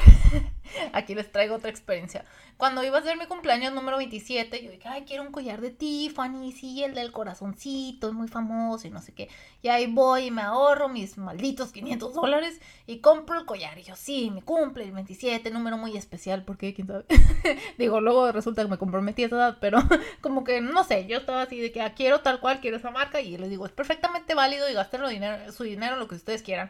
aquí 0.94 1.16
les 1.16 1.32
traigo 1.32 1.56
otra 1.56 1.70
experiencia. 1.70 2.26
Cuando 2.58 2.84
iba 2.84 2.98
a 2.98 3.02
ser 3.02 3.18
mi 3.18 3.28
cumpleaños 3.28 3.74
número 3.74 3.98
27, 3.98 4.62
yo 4.62 4.72
dije, 4.72 4.90
ay, 4.90 5.06
quiero 5.06 5.24
un 5.24 5.32
collar 5.32 5.62
de 5.62 5.70
Tiffany, 5.70 6.52
sí, 6.52 6.84
el 6.84 6.94
del 6.94 7.14
corazoncito, 7.14 8.10
es 8.10 8.14
muy 8.14 8.28
famoso 8.28 8.88
y 8.88 8.90
no 8.90 9.00
sé 9.00 9.14
qué. 9.14 9.30
Y 9.62 9.70
ahí 9.70 9.88
voy 9.88 10.26
y 10.26 10.32
me 10.32 10.42
ahorro 10.42 10.90
mis 10.90 11.18
malditos 11.18 11.72
500 11.72 12.14
dólares 12.14 12.60
y 12.88 13.00
compro 13.00 13.40
el 13.40 13.46
collar. 13.46 13.78
Y 13.78 13.84
yo, 13.84 13.96
sí, 13.96 14.32
me 14.32 14.42
cumple 14.42 14.84
el 14.84 14.92
27, 14.92 15.50
número 15.52 15.78
muy 15.78 15.96
especial, 15.96 16.44
porque 16.44 16.74
quién 16.74 16.88
sabe. 16.88 17.06
Digo, 17.78 18.02
luego 18.02 18.32
resulta 18.34 18.64
que 18.64 18.70
me 18.70 18.78
comprometí 18.78 19.24
a 19.24 19.28
esa 19.28 19.36
edad, 19.38 19.58
pero 19.62 19.80
como 20.22 20.44
que, 20.44 20.60
no 20.60 20.84
sé, 20.84 21.08
yo 21.08 21.20
estaba 21.20 21.44
así 21.44 21.62
de 21.62 21.72
que 21.72 21.82
ah, 21.82 21.94
quiero 21.94 22.20
tal 22.20 22.42
cual, 22.42 22.60
quiero 22.60 22.78
esa 22.78 22.92
marca 22.92 23.22
y 23.22 23.38
les 23.38 23.50
digo, 23.50 23.66
es 23.66 23.72
perfectamente 23.72 24.36
válido 24.36 24.70
y 24.70 24.74
gasten 24.74 25.08
dinero, 25.08 25.54
su 25.54 25.64
dinero 25.64 25.96
lo 25.96 26.10
que 26.10 26.16
ustedes 26.16 26.42
quieran. 26.42 26.70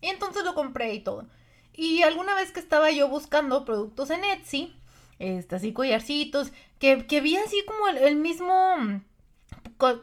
Y 0.00 0.08
entonces 0.08 0.44
lo 0.44 0.54
compré 0.54 0.94
y 0.94 1.00
todo. 1.00 1.26
Y 1.78 2.02
alguna 2.02 2.34
vez 2.34 2.50
que 2.50 2.58
estaba 2.58 2.90
yo 2.90 3.06
buscando 3.06 3.64
productos 3.64 4.10
en 4.10 4.24
Etsy, 4.24 4.74
este, 5.20 5.54
así 5.54 5.72
collarcitos, 5.72 6.50
que, 6.80 7.06
que 7.06 7.20
vi 7.20 7.36
así 7.36 7.64
como 7.64 7.86
el, 7.86 8.16
mismo, 8.16 9.00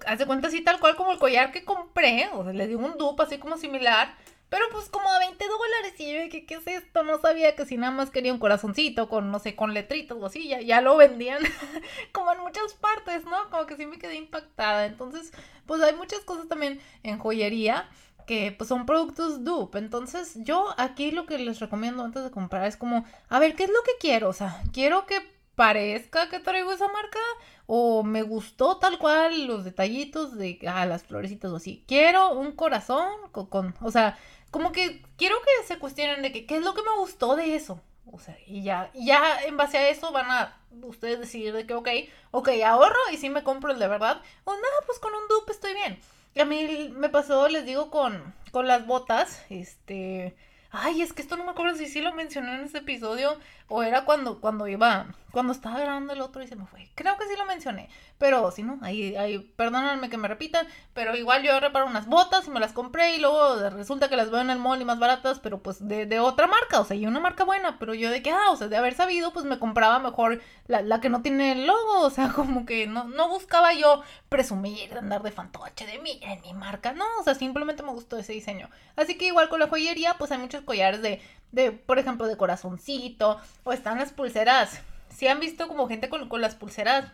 hace 0.07 0.25
cuenta 0.25 0.47
así 0.47 0.61
tal 0.61 0.79
cual 0.79 0.95
como 0.95 1.11
el 1.11 1.19
collar 1.19 1.51
que 1.51 1.65
compré, 1.65 2.29
o 2.31 2.45
sea, 2.45 2.53
le 2.53 2.67
di 2.67 2.75
un 2.75 2.97
dupe 2.97 3.23
así 3.23 3.39
como 3.39 3.57
similar, 3.57 4.15
pero 4.47 4.63
pues 4.71 4.87
como 4.87 5.11
a 5.11 5.19
20 5.19 5.45
dólares 5.45 5.99
y 5.99 6.13
yo 6.13 6.21
dije, 6.21 6.45
¿qué 6.45 6.55
es 6.55 6.65
esto? 6.65 7.03
No 7.03 7.19
sabía 7.19 7.57
que 7.57 7.65
si 7.65 7.75
nada 7.75 7.91
más 7.91 8.09
quería 8.09 8.31
un 8.31 8.39
corazoncito 8.39 9.09
con, 9.09 9.29
no 9.29 9.39
sé, 9.39 9.57
con 9.57 9.73
letritas 9.73 10.17
o 10.17 10.25
así, 10.25 10.47
ya, 10.47 10.61
ya 10.61 10.79
lo 10.79 10.95
vendían 10.95 11.43
como 12.13 12.31
en 12.31 12.39
muchas 12.39 12.73
partes, 12.75 13.25
¿no? 13.25 13.49
Como 13.49 13.65
que 13.65 13.75
sí 13.75 13.85
me 13.85 13.99
quedé 13.99 14.15
impactada. 14.15 14.85
Entonces, 14.85 15.33
pues 15.65 15.81
hay 15.81 15.93
muchas 15.93 16.21
cosas 16.21 16.47
también 16.47 16.79
en 17.03 17.19
joyería 17.19 17.89
que 18.25 18.51
pues 18.51 18.67
son 18.67 18.85
productos 18.85 19.43
dupe. 19.43 19.77
Entonces 19.77 20.33
yo 20.35 20.73
aquí 20.77 21.11
lo 21.11 21.25
que 21.25 21.37
les 21.37 21.59
recomiendo 21.59 22.03
antes 22.03 22.23
de 22.23 22.31
comprar 22.31 22.65
es 22.65 22.77
como, 22.77 23.05
a 23.29 23.39
ver, 23.39 23.55
¿qué 23.55 23.63
es 23.63 23.69
lo 23.69 23.81
que 23.83 23.91
quiero? 23.99 24.29
O 24.29 24.33
sea, 24.33 24.61
quiero 24.73 25.05
que 25.05 25.21
parezca 25.55 26.29
que 26.29 26.39
traigo 26.39 26.71
esa 26.71 26.87
marca 26.87 27.19
o 27.65 28.03
me 28.03 28.21
gustó 28.23 28.77
tal 28.77 28.99
cual 28.99 29.47
los 29.47 29.63
detallitos 29.63 30.37
de 30.37 30.59
ah, 30.67 30.85
las 30.85 31.03
florecitas 31.03 31.51
o 31.51 31.55
así. 31.57 31.83
Quiero 31.87 32.33
un 32.33 32.51
corazón 32.51 33.07
con, 33.31 33.73
o 33.81 33.91
sea, 33.91 34.17
como 34.51 34.71
que 34.71 35.01
quiero 35.17 35.35
que 35.41 35.67
se 35.67 35.79
cuestionen 35.79 36.21
de 36.21 36.31
que 36.31 36.45
qué 36.45 36.57
es 36.57 36.63
lo 36.63 36.73
que 36.73 36.83
me 36.83 36.97
gustó 36.97 37.35
de 37.35 37.55
eso. 37.55 37.81
O 38.11 38.19
sea, 38.19 38.37
y 38.45 38.63
ya, 38.63 38.91
ya 38.93 39.43
en 39.43 39.57
base 39.57 39.77
a 39.77 39.89
eso 39.89 40.11
van 40.11 40.29
a 40.29 40.57
ustedes 40.83 41.19
decidir 41.19 41.53
de 41.53 41.65
que, 41.65 41.73
ok, 41.73 41.89
ok, 42.31 42.49
ahorro 42.65 42.99
y 43.11 43.17
si 43.17 43.29
me 43.29 43.43
compro 43.43 43.71
el 43.71 43.79
de 43.79 43.87
verdad. 43.87 44.21
O 44.43 44.53
nada, 44.53 44.75
pues 44.85 44.99
con 44.99 45.13
un 45.13 45.27
dupe 45.27 45.51
estoy 45.51 45.73
bien. 45.73 45.99
Y 46.35 46.41
a 46.41 46.45
mí 46.45 46.93
me 46.93 47.07
pasó, 47.07 47.47
les 47.47 47.65
digo, 47.65 47.89
con, 47.89 48.33
con 48.51 48.67
las 48.67 48.85
botas, 48.85 49.45
este... 49.49 50.35
Ay, 50.69 51.01
es 51.01 51.13
que 51.13 51.21
esto 51.21 51.37
no 51.37 51.45
me 51.45 51.51
acuerdo 51.51 51.77
si 51.77 51.87
sí 51.87 52.01
lo 52.01 52.13
mencioné 52.13 52.55
en 52.55 52.65
ese 52.65 52.79
episodio 52.79 53.39
o 53.69 53.81
era 53.81 54.03
cuando, 54.03 54.41
cuando 54.41 54.67
iba, 54.67 55.15
cuando 55.35 55.51
estaba 55.51 55.81
grabando 55.81 56.13
el 56.13 56.21
otro 56.21 56.41
y 56.41 56.47
se 56.47 56.55
me 56.55 56.65
fue. 56.65 56.89
Creo 56.95 57.17
que 57.17 57.25
sí 57.25 57.33
lo 57.37 57.43
mencioné, 57.43 57.89
pero 58.17 58.51
si 58.51 58.63
no, 58.63 58.79
ahí, 58.81 59.17
ahí, 59.17 59.39
perdónenme 59.57 60.09
que 60.09 60.15
me 60.15 60.29
repitan, 60.29 60.65
pero 60.93 61.13
igual 61.13 61.43
yo 61.43 61.59
reparo 61.59 61.87
unas 61.87 62.07
botas 62.07 62.47
y 62.47 62.51
me 62.51 62.61
las 62.61 62.71
compré 62.71 63.17
y 63.17 63.19
luego 63.19 63.69
resulta 63.71 64.07
que 64.07 64.15
las 64.15 64.31
veo 64.31 64.39
en 64.39 64.49
el 64.49 64.59
mall 64.59 64.81
y 64.81 64.85
más 64.85 64.97
baratas, 64.97 65.41
pero 65.41 65.61
pues 65.61 65.85
de, 65.85 66.05
de 66.05 66.21
otra 66.21 66.47
marca, 66.47 66.79
o 66.79 66.85
sea, 66.85 66.95
y 66.95 67.05
una 67.05 67.19
marca 67.19 67.43
buena, 67.43 67.77
pero 67.79 67.93
yo 67.93 68.11
de 68.11 68.21
que, 68.21 68.31
ah, 68.31 68.49
o 68.49 68.55
sea, 68.55 68.69
de 68.69 68.77
haber 68.77 68.95
sabido, 68.95 69.33
pues 69.33 69.43
me 69.43 69.59
compraba 69.59 69.99
mejor 69.99 70.41
la, 70.67 70.81
la 70.81 71.01
que 71.01 71.09
no 71.09 71.21
tiene 71.21 71.51
el 71.51 71.67
logo, 71.67 71.99
o 71.99 72.09
sea, 72.09 72.29
como 72.33 72.65
que 72.65 72.87
no, 72.87 73.03
no 73.03 73.27
buscaba 73.27 73.73
yo 73.73 74.03
presumir, 74.29 74.89
de 74.89 74.99
andar 74.99 75.21
de 75.21 75.31
fantoche, 75.33 75.85
de 75.85 75.99
mí, 75.99 76.17
en 76.23 76.39
mi 76.43 76.53
marca, 76.53 76.93
no, 76.93 77.03
o 77.19 77.23
sea, 77.23 77.35
simplemente 77.35 77.83
me 77.83 77.91
gustó 77.91 78.17
ese 78.17 78.31
diseño. 78.31 78.69
Así 78.95 79.17
que 79.17 79.25
igual 79.25 79.49
con 79.49 79.59
la 79.59 79.67
joyería, 79.67 80.13
pues 80.17 80.31
hay 80.31 80.37
muchos 80.37 80.61
collares 80.61 81.01
de, 81.01 81.21
de 81.51 81.73
por 81.73 81.99
ejemplo, 81.99 82.25
de 82.25 82.37
corazoncito, 82.37 83.37
o 83.65 83.73
están 83.73 83.99
las 83.99 84.13
pulseras. 84.13 84.79
Si 85.15 85.27
han 85.27 85.39
visto 85.39 85.67
como 85.67 85.87
gente 85.87 86.09
con, 86.09 86.27
con 86.27 86.41
las 86.41 86.55
pulseras 86.55 87.11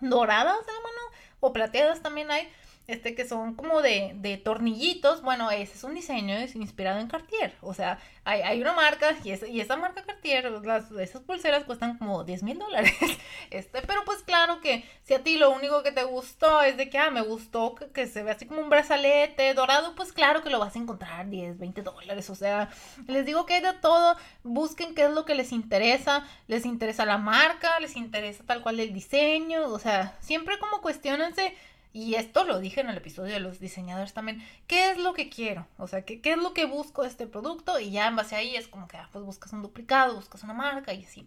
doradas 0.00 0.66
de 0.66 0.72
la 0.72 0.80
mano 0.80 1.00
o 1.40 1.52
plateadas 1.52 2.02
también 2.02 2.30
hay 2.30 2.48
este 2.86 3.14
que 3.14 3.26
son 3.26 3.54
como 3.54 3.82
de, 3.82 4.12
de 4.16 4.36
tornillitos. 4.36 5.22
Bueno, 5.22 5.50
ese 5.50 5.74
es 5.74 5.84
un 5.84 5.94
diseño 5.94 6.36
es 6.36 6.54
inspirado 6.54 7.00
en 7.00 7.08
Cartier. 7.08 7.54
O 7.60 7.74
sea, 7.74 7.98
hay, 8.24 8.42
hay 8.42 8.60
una 8.60 8.72
marca 8.72 9.16
y, 9.24 9.30
y 9.46 9.60
esa 9.60 9.76
marca 9.76 10.04
Cartier, 10.04 10.50
las, 10.64 10.90
esas 10.92 11.22
pulseras 11.22 11.64
cuestan 11.64 11.98
como 11.98 12.24
10 12.24 12.42
mil 12.42 12.58
dólares. 12.58 12.94
Este, 13.48 13.80
pero 13.82 14.04
pues 14.04 14.22
claro 14.24 14.60
que 14.60 14.84
si 15.04 15.14
a 15.14 15.22
ti 15.22 15.36
lo 15.36 15.50
único 15.50 15.84
que 15.84 15.92
te 15.92 16.02
gustó 16.02 16.62
es 16.62 16.76
de 16.76 16.90
que, 16.90 16.98
ah, 16.98 17.10
me 17.10 17.20
gustó 17.22 17.76
que, 17.76 18.06
se 18.06 18.24
ve 18.24 18.32
así 18.32 18.44
como 18.44 18.60
un 18.60 18.70
brazalete 18.70 19.54
dorado, 19.54 19.94
pues 19.94 20.12
claro 20.12 20.42
que 20.42 20.50
lo 20.50 20.58
vas 20.58 20.74
a 20.74 20.80
encontrar 20.80 21.28
10, 21.28 21.56
20 21.56 21.82
dólares. 21.82 22.28
O 22.28 22.34
sea, 22.34 22.68
les 23.06 23.24
digo 23.24 23.46
que 23.46 23.54
hay 23.54 23.62
de 23.62 23.72
todo. 23.74 24.16
Busquen 24.42 24.94
qué 24.96 25.04
es 25.04 25.10
lo 25.10 25.24
que 25.24 25.36
les 25.36 25.52
interesa. 25.52 26.26
Les 26.48 26.66
interesa 26.66 27.06
la 27.06 27.18
marca, 27.18 27.78
les 27.78 27.96
interesa 27.96 28.42
tal 28.44 28.62
cual 28.62 28.80
el 28.80 28.92
diseño. 28.92 29.68
O 29.68 29.78
sea, 29.78 30.16
siempre 30.20 30.58
como 30.58 30.80
cuestionense 30.80 31.54
y 31.96 32.16
esto 32.16 32.44
lo 32.44 32.60
dije 32.60 32.82
en 32.82 32.90
el 32.90 32.98
episodio 32.98 33.32
de 33.32 33.40
los 33.40 33.58
diseñadores 33.58 34.12
también, 34.12 34.46
¿qué 34.66 34.90
es 34.90 34.98
lo 34.98 35.14
que 35.14 35.30
quiero? 35.30 35.66
O 35.78 35.88
sea, 35.88 36.02
¿qué, 36.04 36.20
qué 36.20 36.32
es 36.32 36.36
lo 36.36 36.52
que 36.52 36.66
busco 36.66 37.00
de 37.00 37.08
este 37.08 37.26
producto? 37.26 37.80
Y 37.80 37.90
ya 37.90 38.06
en 38.06 38.16
base 38.16 38.34
a 38.34 38.40
ahí 38.40 38.54
es 38.54 38.68
como 38.68 38.86
que, 38.86 38.98
ah, 38.98 39.08
pues 39.12 39.24
buscas 39.24 39.54
un 39.54 39.62
duplicado, 39.62 40.14
buscas 40.14 40.42
una 40.42 40.52
marca 40.52 40.92
y 40.92 41.04
así. 41.04 41.26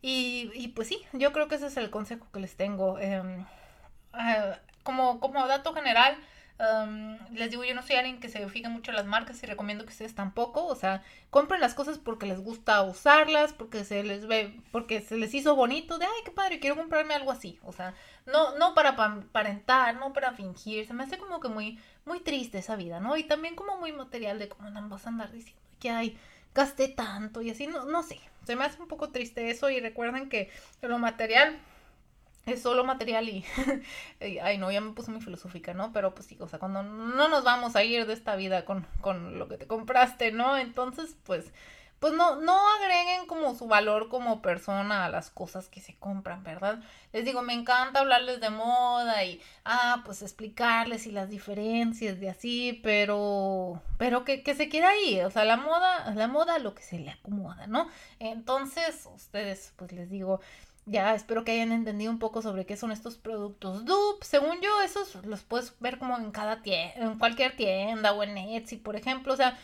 Y, 0.00 0.50
y 0.54 0.68
pues 0.68 0.88
sí, 0.88 1.02
yo 1.12 1.30
creo 1.34 1.46
que 1.46 1.56
ese 1.56 1.66
es 1.66 1.76
el 1.76 1.90
consejo 1.90 2.26
que 2.32 2.40
les 2.40 2.56
tengo. 2.56 2.98
Em, 2.98 3.44
ah, 4.14 4.56
como, 4.82 5.20
como 5.20 5.46
dato 5.46 5.74
general, 5.74 6.16
les 7.32 7.50
digo, 7.50 7.64
yo 7.64 7.74
no 7.74 7.82
soy 7.82 7.96
alguien 7.96 8.18
que 8.18 8.28
se 8.28 8.46
fija 8.48 8.68
mucho 8.70 8.90
en 8.90 8.96
las 8.96 9.06
marcas 9.06 9.42
y 9.42 9.46
recomiendo 9.46 9.84
que 9.84 9.90
ustedes 9.90 10.14
tampoco. 10.14 10.66
O 10.66 10.74
sea, 10.74 11.02
compren 11.30 11.60
las 11.60 11.74
cosas 11.74 11.98
porque 11.98 12.26
les 12.26 12.40
gusta 12.40 12.82
usarlas, 12.82 13.52
porque 13.52 13.84
se 13.84 14.02
les 14.02 14.26
ve, 14.26 14.60
porque 14.72 15.00
se 15.02 15.16
les 15.16 15.34
hizo 15.34 15.54
bonito, 15.54 15.98
de 15.98 16.06
ay, 16.06 16.22
qué 16.24 16.30
padre, 16.30 16.60
quiero 16.60 16.76
comprarme 16.76 17.14
algo 17.14 17.30
así. 17.30 17.58
O 17.62 17.72
sea, 17.72 17.94
no, 18.26 18.56
no 18.56 18.74
para 18.74 18.90
aparentar, 18.90 19.96
no 19.96 20.12
para 20.12 20.32
fingir. 20.32 20.86
Se 20.86 20.94
me 20.94 21.04
hace 21.04 21.18
como 21.18 21.40
que 21.40 21.48
muy, 21.48 21.78
muy 22.04 22.20
triste 22.20 22.58
esa 22.58 22.76
vida, 22.76 23.00
¿no? 23.00 23.16
Y 23.16 23.24
también 23.24 23.54
como 23.54 23.76
muy 23.78 23.92
material 23.92 24.38
de 24.38 24.48
cómo 24.48 24.70
no 24.70 24.88
vas 24.88 25.06
a 25.06 25.10
andar 25.10 25.32
diciendo 25.32 25.60
que 25.78 25.90
ay, 25.90 26.18
gasté 26.54 26.88
tanto 26.88 27.42
y 27.42 27.50
así, 27.50 27.66
no, 27.66 27.84
no 27.84 28.02
sé. 28.02 28.18
Se 28.46 28.56
me 28.56 28.64
hace 28.64 28.80
un 28.80 28.88
poco 28.88 29.10
triste 29.10 29.50
eso 29.50 29.68
y 29.70 29.80
recuerden 29.80 30.28
que 30.28 30.50
lo 30.80 30.98
material 30.98 31.58
es 32.46 32.62
solo 32.62 32.84
material 32.84 33.28
y, 33.28 33.44
ay 34.20 34.56
no, 34.58 34.70
ya 34.70 34.80
me 34.80 34.92
puse 34.92 35.10
muy 35.10 35.20
filosófica, 35.20 35.74
¿no? 35.74 35.92
Pero 35.92 36.14
pues 36.14 36.26
sí, 36.28 36.36
o 36.40 36.48
sea, 36.48 36.58
cuando 36.58 36.82
no 36.82 37.28
nos 37.28 37.44
vamos 37.44 37.76
a 37.76 37.82
ir 37.82 38.06
de 38.06 38.12
esta 38.12 38.36
vida 38.36 38.64
con, 38.64 38.86
con 39.00 39.38
lo 39.38 39.48
que 39.48 39.58
te 39.58 39.66
compraste, 39.66 40.30
¿no? 40.30 40.56
Entonces, 40.56 41.16
pues, 41.24 41.52
pues 41.98 42.12
no, 42.12 42.36
no 42.36 42.56
agreguen 42.76 43.26
como 43.26 43.54
su 43.54 43.66
valor 43.66 44.08
como 44.08 44.42
persona 44.42 45.06
a 45.06 45.08
las 45.08 45.30
cosas 45.30 45.68
que 45.68 45.80
se 45.80 45.96
compran, 45.96 46.44
¿verdad? 46.44 46.80
Les 47.12 47.24
digo, 47.24 47.42
me 47.42 47.54
encanta 47.54 48.00
hablarles 48.00 48.40
de 48.40 48.50
moda 48.50 49.24
y, 49.24 49.40
ah, 49.64 50.02
pues 50.04 50.22
explicarles 50.22 51.06
y 51.06 51.10
las 51.10 51.30
diferencias 51.30 52.20
de 52.20 52.28
así, 52.28 52.78
pero, 52.82 53.82
pero 53.98 54.24
que, 54.24 54.42
que 54.42 54.54
se 54.54 54.68
quede 54.68 54.84
ahí, 54.84 55.20
o 55.22 55.30
sea, 55.30 55.44
la 55.44 55.56
moda, 55.56 56.12
la 56.14 56.28
moda 56.28 56.58
lo 56.58 56.74
que 56.74 56.82
se 56.82 56.98
le 56.98 57.10
acomoda, 57.10 57.66
¿no? 57.66 57.88
Entonces, 58.18 59.08
ustedes, 59.14 59.72
pues 59.76 59.92
les 59.92 60.10
digo, 60.10 60.40
ya 60.86 61.14
espero 61.14 61.44
que 61.44 61.52
hayan 61.52 61.72
entendido 61.72 62.12
un 62.12 62.20
poco 62.20 62.42
sobre 62.42 62.64
qué 62.64 62.76
son 62.76 62.92
estos 62.92 63.16
productos 63.18 63.84
dupe. 63.84 64.24
Según 64.24 64.60
yo, 64.60 64.82
esos 64.82 65.16
los 65.26 65.42
puedes 65.42 65.74
ver 65.80 65.98
como 65.98 66.16
en 66.16 66.30
cada 66.30 66.62
tienda, 66.62 67.06
en 67.06 67.18
cualquier 67.18 67.56
tienda 67.56 68.12
o 68.12 68.22
en 68.22 68.38
Etsy, 68.38 68.76
por 68.76 68.94
ejemplo. 68.94 69.34
O 69.34 69.36
sea, 69.36 69.58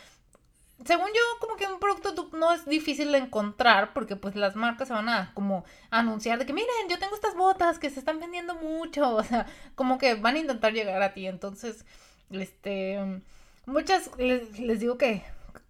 según 0.85 1.07
yo, 1.07 1.21
como 1.39 1.55
que 1.55 1.65
un 1.65 1.79
producto 1.79 2.11
dupe 2.11 2.37
no 2.37 2.51
es 2.51 2.65
difícil 2.65 3.11
de 3.13 3.19
encontrar 3.19 3.93
porque 3.93 4.17
pues 4.17 4.35
las 4.35 4.57
marcas 4.57 4.89
se 4.89 4.93
van 4.93 5.07
a 5.07 5.31
como 5.33 5.63
anunciar 5.91 6.39
de 6.39 6.45
que 6.45 6.53
miren, 6.53 6.89
yo 6.89 6.99
tengo 6.99 7.15
estas 7.15 7.35
botas 7.35 7.79
que 7.79 7.89
se 7.89 7.99
están 7.99 8.19
vendiendo 8.19 8.55
mucho. 8.55 9.15
O 9.15 9.23
sea, 9.23 9.45
como 9.75 9.97
que 9.97 10.15
van 10.15 10.35
a 10.35 10.39
intentar 10.39 10.73
llegar 10.73 11.01
a 11.01 11.13
ti. 11.13 11.27
Entonces, 11.27 11.85
este, 12.31 13.21
muchas 13.65 14.11
les, 14.17 14.59
les 14.59 14.79
digo 14.81 14.97
que 14.97 15.23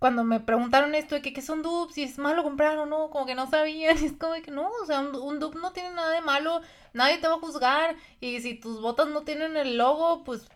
cuando 0.03 0.25
me 0.25 0.41
preguntaron 0.41 0.95
esto 0.95 1.15
de 1.15 1.21
que 1.21 1.31
qué 1.31 1.41
son 1.41 1.61
dupes, 1.61 1.95
si 1.95 2.03
es 2.03 2.17
malo 2.17 2.43
comprar 2.43 2.77
o 2.77 2.85
no, 2.85 3.09
como 3.09 3.25
que 3.25 3.35
no 3.35 3.49
sabían, 3.49 3.95
es 4.03 4.11
como 4.11 4.33
que 4.41 4.51
no, 4.51 4.69
o 4.81 4.85
sea, 4.85 4.99
un, 4.99 5.15
un 5.15 5.39
dupe 5.39 5.57
no 5.59 5.71
tiene 5.71 5.91
nada 5.91 6.11
de 6.11 6.19
malo, 6.19 6.59
nadie 6.91 7.19
te 7.19 7.27
va 7.29 7.35
a 7.35 7.39
juzgar, 7.39 7.95
y 8.19 8.41
si 8.41 8.53
tus 8.55 8.81
botas 8.81 9.07
no 9.07 9.21
tienen 9.21 9.55
el 9.55 9.77
logo, 9.77 10.25
pues, 10.25 10.49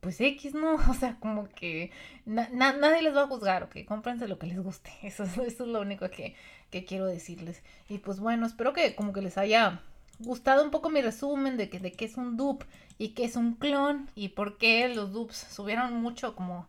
pues 0.00 0.18
X, 0.18 0.54
¿no? 0.54 0.76
O 0.90 0.94
sea, 0.94 1.18
como 1.20 1.46
que 1.50 1.90
nadie 2.24 3.02
les 3.02 3.14
va 3.14 3.24
a 3.24 3.26
juzgar, 3.26 3.64
ok, 3.64 3.84
cómprense 3.86 4.26
lo 4.26 4.38
que 4.38 4.46
les 4.46 4.58
guste, 4.58 4.90
eso, 5.02 5.24
eso 5.24 5.42
es 5.44 5.58
lo 5.60 5.82
único 5.82 6.08
que, 6.08 6.34
que 6.70 6.86
quiero 6.86 7.04
decirles. 7.04 7.62
Y 7.86 7.98
pues 7.98 8.18
bueno, 8.18 8.46
espero 8.46 8.72
que 8.72 8.94
como 8.94 9.12
que 9.12 9.20
les 9.20 9.36
haya 9.36 9.82
gustado 10.20 10.64
un 10.64 10.70
poco 10.70 10.88
mi 10.88 11.02
resumen 11.02 11.58
de 11.58 11.68
que 11.68 11.80
de 11.80 11.92
qué 11.92 12.06
es 12.06 12.16
un 12.16 12.38
dupe 12.38 12.64
y 12.96 13.10
qué 13.10 13.24
es 13.24 13.36
un 13.36 13.56
clon 13.56 14.08
y 14.14 14.30
por 14.30 14.56
qué 14.56 14.88
los 14.88 15.12
dupes 15.12 15.36
subieron 15.36 16.00
mucho 16.00 16.34
como 16.34 16.66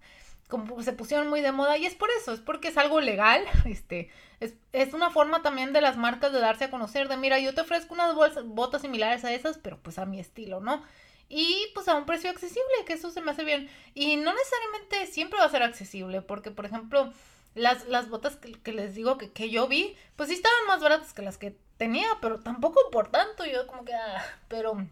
como 0.52 0.84
se 0.84 0.94
pusieron 0.94 1.30
muy 1.30 1.42
de 1.42 1.52
moda 1.52 1.78
y 1.78 1.88
es 1.88 1.96
por 1.96 2.10
eso, 2.12 2.34
es 2.34 2.42
porque 2.42 2.68
es 2.68 2.78
algo 2.78 3.02
legal, 3.02 3.44
este, 3.66 4.12
es, 4.40 4.54
es, 4.74 4.94
una 4.94 5.10
forma 5.10 5.42
también 5.42 5.74
de 5.74 5.82
las 5.82 5.98
marcas 5.98 6.32
de 6.32 6.40
darse 6.40 6.66
a 6.66 6.70
conocer, 6.70 7.08
de 7.08 7.18
mira, 7.18 7.40
yo 7.40 7.56
te 7.56 7.62
ofrezco 7.62 7.96
unas 7.96 8.14
botas 8.46 8.82
similares 8.82 9.24
a 9.26 9.34
esas, 9.34 9.58
pero 9.58 9.80
pues 9.82 9.98
a 9.98 10.06
mi 10.06 10.20
estilo, 10.20 10.60
¿no? 10.60 10.84
Y 11.30 11.68
pues 11.74 11.88
a 11.88 11.96
un 11.96 12.06
precio 12.06 12.30
accesible, 12.30 12.86
que 12.86 12.94
eso 12.94 13.10
se 13.10 13.22
me 13.22 13.32
hace 13.32 13.46
bien. 13.46 13.70
Y 13.94 14.18
no 14.18 14.34
necesariamente 14.34 15.08
siempre 15.08 15.40
va 15.40 15.46
a 15.46 15.50
ser 15.50 15.64
accesible, 15.64 16.22
porque 16.22 16.52
por 16.52 16.66
ejemplo, 16.66 17.14
las, 17.56 17.88
las 17.88 18.10
botas 18.10 18.36
que, 18.36 18.74
les 18.74 18.96
digo 18.96 19.18
que, 19.18 19.32
que, 19.32 19.50
yo 19.50 19.70
vi, 19.70 19.96
pues 20.18 20.28
sí 20.28 20.36
estaban 20.36 20.68
más 20.68 20.82
baratas 20.82 21.14
que 21.14 21.22
las 21.22 21.38
que 21.38 21.56
tenía, 21.78 22.08
pero 22.22 22.42
tampoco 22.42 22.82
por 22.92 23.10
tanto, 23.10 23.46
yo 23.46 23.66
como 23.66 23.86
que, 23.86 23.94
ah, 23.94 24.22
pero 24.50 24.86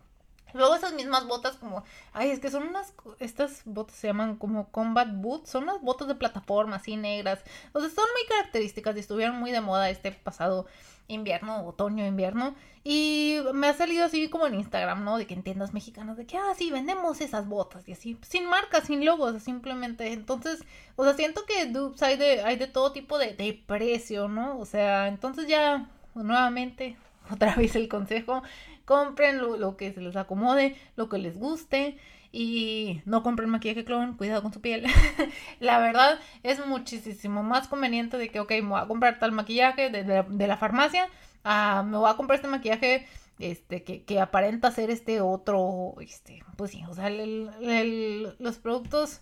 Luego 0.54 0.76
esas 0.76 0.94
mismas 0.94 1.28
botas 1.28 1.56
como, 1.58 1.84
ay, 2.14 2.30
es 2.30 2.40
que 2.40 2.52
son 2.52 2.68
unas, 2.68 2.94
estas 3.20 3.62
botas 3.66 3.96
se 3.96 4.08
llaman 4.08 4.36
como 4.36 4.70
combat 4.70 5.10
boots, 5.12 5.50
son 5.50 5.64
unas 5.64 5.82
botas 5.82 6.08
de 6.08 6.16
plataforma 6.16 6.78
así 6.78 6.96
negras, 6.98 7.40
o 7.74 7.80
sea, 7.80 7.90
son 7.90 8.06
muy 8.14 8.28
características 8.28 8.96
y 8.96 9.00
estuvieron 9.00 9.38
muy 9.40 9.52
de 9.52 9.62
moda 9.62 9.90
este 9.90 10.12
pasado 10.12 10.66
invierno, 11.10 11.66
otoño, 11.66 12.06
invierno, 12.06 12.56
y 12.84 13.40
me 13.54 13.68
ha 13.68 13.74
salido 13.74 14.06
así 14.06 14.30
como 14.30 14.48
en 14.48 14.56
Instagram, 14.56 15.04
¿no? 15.04 15.18
De 15.18 15.28
que 15.28 15.34
en 15.34 15.44
tiendas 15.44 15.74
mexicanas, 15.74 16.18
de 16.18 16.26
que, 16.26 16.38
ah, 16.38 16.54
sí, 16.56 16.72
vendemos 16.72 17.20
esas 17.20 17.48
botas 17.48 17.88
y 17.88 17.94
así, 17.94 18.18
sin 18.22 18.46
marcas, 18.46 18.86
sin 18.86 19.04
logos, 19.04 19.42
simplemente, 19.44 20.14
entonces, 20.14 20.64
o 20.96 21.04
sea, 21.04 21.16
siento 21.16 21.46
que 21.46 21.66
dupes 21.66 22.02
hay 22.04 22.16
de, 22.16 22.42
hay 22.44 22.56
de 22.56 22.68
todo 22.68 22.92
tipo 22.92 23.18
de, 23.18 23.34
de 23.34 23.62
precio, 23.66 24.28
¿no? 24.28 24.58
O 24.60 24.66
sea, 24.66 25.08
entonces 25.08 25.48
ya, 25.48 25.90
nuevamente, 26.14 26.96
otra 27.32 27.56
vez 27.56 27.76
el 27.76 27.90
consejo, 27.90 28.44
compren 28.90 29.38
lo, 29.38 29.78
que 29.78 29.94
se 29.94 30.02
les 30.02 30.16
acomode, 30.16 30.76
lo 30.96 31.10
que 31.10 31.20
les 31.20 31.38
guste 31.38 31.96
y 32.32 33.04
no 33.06 33.22
compren 33.22 33.48
maquillaje 33.48 33.86
clon, 33.86 34.18
cuidado 34.18 34.42
con 34.42 34.52
su 34.52 34.62
piel. 34.62 34.88
la 35.60 35.78
verdad 35.78 36.20
es 36.42 36.66
muchísimo 36.66 37.44
más 37.44 37.68
conveniente 37.68 38.18
de 38.18 38.30
que, 38.30 38.40
ok, 38.40 38.50
me 38.50 38.62
voy 38.70 38.82
a 38.82 38.88
comprar 38.88 39.20
tal 39.20 39.32
maquillaje 39.32 39.92
de, 39.92 40.48
la 40.48 40.58
farmacia, 40.58 41.08
ah, 41.44 41.84
me 41.86 41.98
voy 41.98 42.10
a 42.10 42.16
comprar 42.16 42.38
este 42.38 42.48
maquillaje 42.48 43.06
este, 43.38 43.84
que, 43.84 44.02
que, 44.06 44.20
aparenta 44.20 44.72
ser 44.72 44.90
este 44.90 45.22
otro, 45.22 45.94
este, 46.02 46.44
pues 46.58 46.72
sí, 46.72 46.84
o 46.90 46.96
sea, 46.96 47.12
los 47.12 48.58
productos 48.58 49.22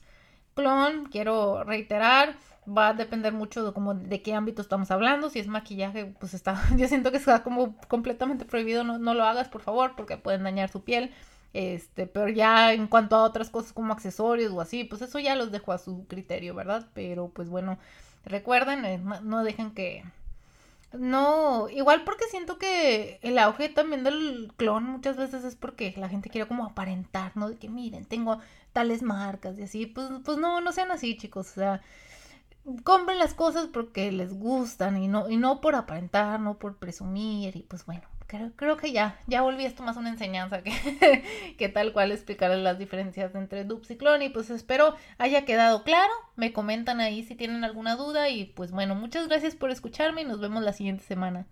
clon, 0.54 1.10
quiero 1.12 1.66
reiterar, 1.66 2.38
va 2.68 2.90
a 2.90 2.94
depender 2.94 3.34
mucho 3.34 3.64
de 3.66 3.74
como 3.74 3.94
de 3.94 4.22
qué 4.22 4.34
ámbito 4.34 4.62
estamos 4.62 4.92
hablando. 4.92 5.30
Si 5.30 5.40
es 5.40 5.48
maquillaje, 5.48 6.14
pues 6.20 6.34
está, 6.34 6.62
yo 6.78 6.88
siento 6.88 7.12
que 7.12 7.18
está 7.18 7.44
como 7.44 7.76
completamente 7.88 8.46
prohibido, 8.46 8.84
no, 8.84 8.98
no 9.00 9.14
lo 9.14 9.24
hagas 9.24 9.50
por 9.50 9.62
favor, 9.62 9.94
porque 9.96 10.18
pueden 10.18 10.44
dañar 10.44 10.70
su 10.70 10.84
piel. 10.84 11.12
Este, 11.54 12.06
pero 12.08 12.28
ya 12.30 12.74
en 12.74 12.88
cuanto 12.88 13.16
a 13.16 13.24
otras 13.24 13.50
cosas 13.50 13.74
como 13.74 13.94
accesorios 13.94 14.52
o 14.54 14.62
así, 14.62 14.84
pues 14.84 15.02
eso 15.02 15.18
ya 15.20 15.36
los 15.36 15.52
dejo 15.52 15.72
a 15.72 15.78
su 15.78 16.06
criterio, 16.08 16.54
¿verdad? 16.54 16.88
Pero 16.94 17.30
pues 17.30 17.50
bueno, 17.50 17.80
recuerden, 18.26 18.86
eh, 18.86 19.02
no 19.24 19.44
dejen 19.44 19.72
que... 19.72 20.04
No, 20.94 21.68
igual 21.70 22.04
porque 22.06 22.26
siento 22.30 22.58
que 22.58 23.20
el 23.22 23.38
auge 23.40 23.68
también 23.70 24.04
del 24.04 24.54
clon 24.56 24.86
muchas 24.86 25.18
veces 25.18 25.44
es 25.44 25.56
porque 25.56 25.94
la 25.98 26.08
gente 26.10 26.30
quiere 26.30 26.48
como 26.48 26.66
aparentar, 26.66 27.34
¿no? 27.36 27.50
De 27.50 27.58
que 27.58 27.70
miren, 27.70 28.06
tengo 28.06 28.40
tales 28.72 29.02
marcas 29.02 29.58
y 29.60 29.64
así, 29.64 29.86
pues, 29.86 30.10
pues 30.24 30.38
no, 30.38 30.62
no 30.62 30.72
sean 30.72 30.92
así, 30.92 31.18
chicos, 31.18 31.50
o 31.52 31.54
sea, 31.56 31.82
compren 32.84 33.20
las 33.20 33.34
cosas 33.34 33.68
porque 33.68 34.12
les 34.12 34.34
gustan 34.34 34.98
y 34.98 35.08
no, 35.08 35.30
y 35.30 35.38
no 35.38 35.62
por 35.62 35.76
aparentar, 35.76 36.40
no 36.40 36.58
por 36.58 36.78
presumir 36.78 37.56
y 37.56 37.64
pues 37.64 37.86
bueno, 37.86 38.04
creo, 38.28 38.52
creo 38.56 38.78
que 38.78 38.92
ya, 38.92 39.20
ya 39.28 39.42
volví 39.42 39.66
esto 39.66 39.84
más 39.84 39.98
una 39.98 40.10
enseñanza 40.10 40.62
que, 40.62 40.74
que 41.58 41.70
tal 41.70 41.94
cual 41.94 42.12
explicarles 42.12 42.60
las 42.60 42.78
diferencias 42.78 43.34
entre 43.36 43.64
dupes 43.64 43.92
y 43.92 43.98
clon 43.98 44.22
y 44.22 44.30
pues 44.30 44.50
espero 44.50 44.96
haya 45.18 45.46
quedado 45.46 45.84
claro, 45.84 46.12
me 46.36 46.54
comentan 46.54 47.00
ahí 47.00 47.24
si 47.24 47.36
tienen 47.36 47.64
alguna 47.64 47.96
duda 47.96 48.30
y 48.30 48.46
pues 48.46 48.72
bueno, 48.72 48.96
muchas 48.96 49.28
gracias 49.28 49.56
por 49.56 49.72
escucharme 49.72 50.22
y 50.22 50.26
nos 50.26 50.40
vemos 50.40 50.64
la 50.64 50.74
siguiente 50.74 51.04
semana. 51.04 51.48